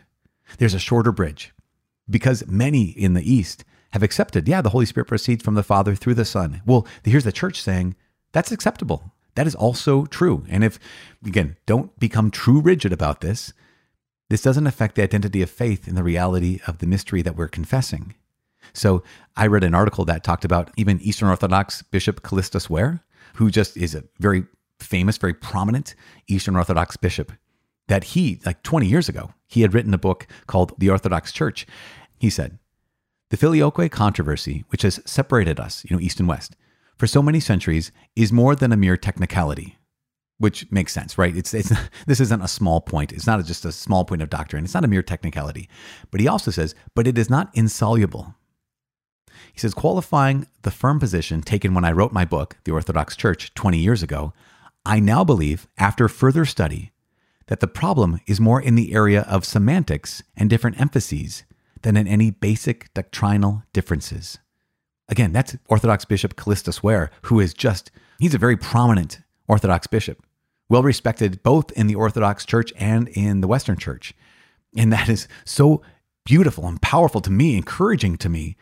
There's 0.59 0.75
a 0.75 0.79
shorter 0.79 1.11
bridge 1.11 1.55
because 2.09 2.47
many 2.47 2.91
in 2.91 3.15
the 3.15 3.33
East 3.33 3.65
have 3.93 4.03
accepted, 4.03 4.47
yeah, 4.47 4.61
the 4.61 4.71
Holy 4.71 4.87
Spirit 4.87 5.07
proceeds 5.09 5.43
from 5.43 5.55
the 5.55 5.63
Father 5.63 5.95
through 5.95 6.15
the 6.15 6.25
Son. 6.25 6.61
Well, 6.67 6.87
here's 7.03 7.25
the 7.25 7.33
church 7.33 7.63
saying 7.63 7.97
that's 8.33 8.53
acceptable. 8.53 9.13
That 9.35 9.47
is 9.47 9.55
also 9.55 10.07
true. 10.07 10.45
And 10.49 10.65
if, 10.65 10.79
again, 11.25 11.57
don't 11.67 11.99
become 11.99 12.31
too 12.31 12.61
rigid 12.61 12.93
about 12.93 13.21
this, 13.21 13.53
this 14.29 14.43
doesn't 14.43 14.67
affect 14.67 14.95
the 14.95 15.03
identity 15.03 15.43
of 15.43 15.51
faith 15.51 15.89
in 15.89 15.95
the 15.95 16.03
reality 16.03 16.61
of 16.67 16.79
the 16.79 16.87
mystery 16.87 17.23
that 17.23 17.37
we're 17.37 17.49
confessing. 17.49 18.15
So 18.73 19.03
I 19.37 19.47
read 19.47 19.65
an 19.65 19.75
article 19.75 20.05
that 20.05 20.23
talked 20.23 20.45
about 20.45 20.71
even 20.77 21.01
Eastern 21.01 21.29
Orthodox 21.29 21.83
Bishop 21.83 22.23
Kallistos 22.23 22.71
Ware, 22.71 23.03
who 23.35 23.51
just 23.51 23.77
is 23.77 23.95
a 23.95 24.05
very 24.19 24.45
famous, 24.79 25.17
very 25.17 25.35
prominent 25.35 25.95
Eastern 26.29 26.57
Orthodox 26.57 26.97
bishop, 26.97 27.33
that 27.89 28.05
he, 28.05 28.41
like 28.47 28.63
20 28.63 28.87
years 28.87 29.09
ago, 29.09 29.33
he 29.47 29.63
had 29.63 29.75
written 29.75 29.93
a 29.93 29.99
book 29.99 30.27
called 30.47 30.75
The 30.79 30.91
Orthodox 30.91 31.33
Church. 31.33 31.67
He 32.19 32.31
said, 32.31 32.59
The 33.31 33.37
filioque 33.37 33.91
controversy, 33.91 34.65
which 34.69 34.83
has 34.83 35.01
separated 35.05 35.59
us, 35.59 35.85
you 35.89 35.97
know, 35.97 36.01
East 36.01 36.21
and 36.21 36.29
West, 36.29 36.55
for 37.01 37.07
so 37.07 37.23
many 37.23 37.41
centuries 37.41 37.93
is 38.15 38.31
more 38.31 38.55
than 38.55 38.73
a 38.73 38.77
mere 38.77 38.99
technicality, 38.99 39.79
which 40.37 40.71
makes 40.71 40.93
sense, 40.93 41.17
right? 41.17 41.35
It's, 41.35 41.55
it's 41.55 41.73
this 42.07 42.21
isn't 42.21 42.43
a 42.43 42.47
small 42.47 42.83
point. 42.83 43.11
It's 43.11 43.27
not 43.27 43.43
just 43.47 43.65
a 43.65 43.73
small 43.73 44.05
point 44.05 44.21
of 44.21 44.29
doctrine. 44.29 44.65
It's 44.65 44.75
not 44.75 44.85
a 44.85 44.89
mere 44.89 45.03
technicality. 45.03 45.67
But 46.11 46.21
he 46.21 46.29
also 46.29 46.51
says, 46.51 46.75
but 46.95 47.07
it 47.07 47.17
is 47.17 47.31
not 47.31 47.49
insoluble. 47.55 48.35
He 49.51 49.59
says, 49.59 49.73
qualifying 49.73 50.47
the 50.61 50.71
firm 50.71 51.01
position 51.01 51.41
taken 51.41 51.73
when 51.73 51.87
I 51.87 51.93
wrote 51.93 52.13
my 52.13 52.27
book, 52.27 52.59
The 52.65 52.73
Orthodox 52.73 53.17
Church, 53.17 53.55
20 53.55 53.79
years 53.79 54.03
ago, 54.03 54.35
I 54.85 55.01
now 55.01 55.25
believe, 55.25 55.69
after 55.79 56.07
further 56.07 56.45
study, 56.45 56.93
that 57.47 57.61
the 57.61 57.67
problem 57.67 58.21
is 58.27 58.41
more 58.41 58.61
in 58.61 58.75
the 58.75 58.93
area 58.93 59.23
of 59.23 59.47
semantics 59.47 60.23
and 60.37 60.51
different 60.51 60.79
emphases 60.79 61.45
than 61.81 61.97
in 61.97 62.07
any 62.07 62.31
basic 62.31 62.93
doctrinal 62.93 63.63
differences. 63.73 64.39
Again, 65.11 65.33
that's 65.33 65.57
Orthodox 65.69 66.05
Bishop 66.05 66.37
Kallistos 66.37 66.83
Ware, 66.85 67.11
who 67.23 67.41
is 67.41 67.53
just, 67.53 67.91
he's 68.21 68.35
a 68.35 68.39
very 68.39 68.57
prominent 68.57 69.21
Orthodox 69.49 69.89
bishop, 69.89 70.25
well 70.69 70.85
respected 70.85 71.43
both 71.43 71.73
in 71.73 71.89
the 71.89 71.97
Orthodox 71.97 72.47
Church 72.47 72.73
and 72.79 73.09
in 73.09 73.41
the 73.41 73.49
Western 73.49 73.77
Church. 73.77 74.15
And 74.77 74.93
that 74.93 75.09
is 75.09 75.27
so 75.45 75.83
beautiful 76.25 76.69
and 76.69 76.81
powerful 76.81 77.21
to 77.23 77.31
me, 77.31 77.57
encouraging 77.57 78.17
to 78.19 78.29
me 78.29 78.57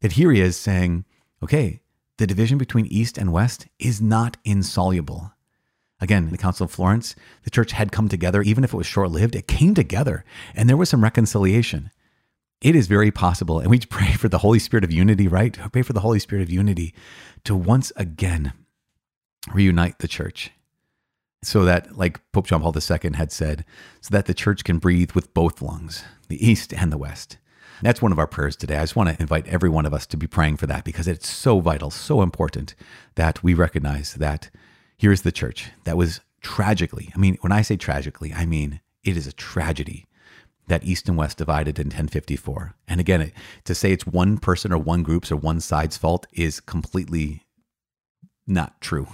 that 0.00 0.12
here 0.12 0.32
he 0.32 0.40
is 0.40 0.56
saying, 0.56 1.04
okay, 1.40 1.80
the 2.18 2.26
division 2.26 2.58
between 2.58 2.86
East 2.86 3.16
and 3.16 3.32
West 3.32 3.68
is 3.78 4.02
not 4.02 4.36
insoluble. 4.44 5.32
Again, 6.00 6.30
the 6.30 6.38
Council 6.38 6.64
of 6.64 6.72
Florence, 6.72 7.14
the 7.44 7.50
church 7.50 7.70
had 7.70 7.92
come 7.92 8.08
together, 8.08 8.42
even 8.42 8.64
if 8.64 8.74
it 8.74 8.76
was 8.76 8.86
short 8.88 9.12
lived, 9.12 9.36
it 9.36 9.46
came 9.46 9.72
together 9.72 10.24
and 10.56 10.68
there 10.68 10.76
was 10.76 10.88
some 10.88 11.04
reconciliation 11.04 11.92
it 12.62 12.76
is 12.76 12.86
very 12.86 13.10
possible. 13.10 13.58
And 13.58 13.68
we 13.68 13.80
pray 13.80 14.12
for 14.12 14.28
the 14.28 14.38
Holy 14.38 14.58
Spirit 14.58 14.84
of 14.84 14.92
unity, 14.92 15.28
right? 15.28 15.58
Pray 15.72 15.82
for 15.82 15.92
the 15.92 16.00
Holy 16.00 16.18
Spirit 16.18 16.42
of 16.42 16.50
unity 16.50 16.94
to 17.44 17.54
once 17.54 17.92
again 17.96 18.52
reunite 19.52 19.98
the 19.98 20.08
church 20.08 20.52
so 21.42 21.64
that, 21.64 21.98
like 21.98 22.20
Pope 22.30 22.46
John 22.46 22.62
Paul 22.62 22.72
II 22.74 23.12
had 23.14 23.32
said, 23.32 23.64
so 24.00 24.10
that 24.12 24.26
the 24.26 24.34
church 24.34 24.62
can 24.62 24.78
breathe 24.78 25.10
with 25.12 25.34
both 25.34 25.60
lungs, 25.60 26.04
the 26.28 26.44
East 26.44 26.72
and 26.72 26.92
the 26.92 26.98
West. 26.98 27.36
that's 27.82 28.00
one 28.00 28.12
of 28.12 28.18
our 28.20 28.28
prayers 28.28 28.54
today. 28.54 28.76
I 28.76 28.82
just 28.82 28.94
want 28.94 29.08
to 29.08 29.20
invite 29.20 29.48
every 29.48 29.68
one 29.68 29.86
of 29.86 29.92
us 29.92 30.06
to 30.06 30.16
be 30.16 30.28
praying 30.28 30.58
for 30.58 30.68
that 30.68 30.84
because 30.84 31.08
it's 31.08 31.28
so 31.28 31.58
vital, 31.58 31.90
so 31.90 32.22
important 32.22 32.76
that 33.16 33.42
we 33.42 33.54
recognize 33.54 34.14
that 34.14 34.50
here's 34.96 35.22
the 35.22 35.32
church 35.32 35.72
that 35.82 35.96
was 35.96 36.20
tragically, 36.42 37.10
I 37.12 37.18
mean, 37.18 37.38
when 37.40 37.50
I 37.50 37.62
say 37.62 37.76
tragically, 37.76 38.32
I 38.32 38.46
mean 38.46 38.80
it 39.02 39.16
is 39.16 39.26
a 39.26 39.32
tragedy 39.32 40.06
that 40.68 40.84
East 40.84 41.08
and 41.08 41.16
West 41.16 41.38
divided 41.38 41.78
in 41.78 41.86
1054. 41.86 42.74
And 42.88 43.00
again, 43.00 43.32
to 43.64 43.74
say 43.74 43.92
it's 43.92 44.06
one 44.06 44.38
person 44.38 44.72
or 44.72 44.78
one 44.78 45.02
group's 45.02 45.32
or 45.32 45.36
one 45.36 45.60
side's 45.60 45.96
fault 45.96 46.26
is 46.32 46.60
completely 46.60 47.44
not 48.46 48.80
true. 48.80 49.08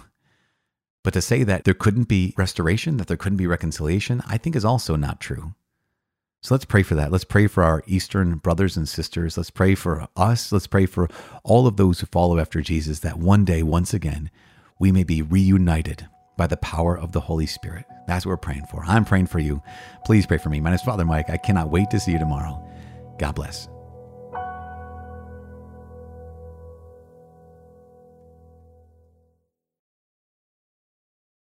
But 1.04 1.14
to 1.14 1.22
say 1.22 1.44
that 1.44 1.64
there 1.64 1.74
couldn't 1.74 2.08
be 2.08 2.34
restoration, 2.36 2.98
that 2.98 3.06
there 3.06 3.16
couldn't 3.16 3.38
be 3.38 3.46
reconciliation, 3.46 4.22
I 4.26 4.36
think 4.36 4.56
is 4.56 4.64
also 4.64 4.96
not 4.96 5.20
true. 5.20 5.54
So 6.42 6.54
let's 6.54 6.64
pray 6.64 6.82
for 6.82 6.94
that. 6.94 7.10
Let's 7.10 7.24
pray 7.24 7.46
for 7.46 7.64
our 7.64 7.82
Eastern 7.86 8.36
brothers 8.36 8.76
and 8.76 8.88
sisters. 8.88 9.36
Let's 9.36 9.50
pray 9.50 9.74
for 9.74 10.06
us. 10.16 10.52
Let's 10.52 10.66
pray 10.66 10.86
for 10.86 11.08
all 11.42 11.66
of 11.66 11.76
those 11.76 12.00
who 12.00 12.06
follow 12.06 12.38
after 12.38 12.60
Jesus 12.60 13.00
that 13.00 13.18
one 13.18 13.44
day, 13.44 13.62
once 13.62 13.92
again, 13.92 14.30
we 14.78 14.92
may 14.92 15.02
be 15.02 15.22
reunited 15.22 16.06
by 16.38 16.46
the 16.46 16.56
power 16.56 16.98
of 16.98 17.12
the 17.12 17.20
Holy 17.20 17.46
Spirit. 17.46 17.84
That's 18.06 18.24
what 18.24 18.30
we're 18.30 18.38
praying 18.38 18.64
for. 18.66 18.82
I'm 18.86 19.04
praying 19.04 19.26
for 19.26 19.40
you. 19.40 19.62
Please 20.06 20.24
pray 20.24 20.38
for 20.38 20.48
me. 20.48 20.60
My 20.60 20.70
name 20.70 20.76
is 20.76 20.82
Father 20.82 21.04
Mike. 21.04 21.28
I 21.28 21.36
cannot 21.36 21.68
wait 21.68 21.90
to 21.90 22.00
see 22.00 22.12
you 22.12 22.18
tomorrow. 22.18 22.66
God 23.18 23.34
bless. 23.34 23.68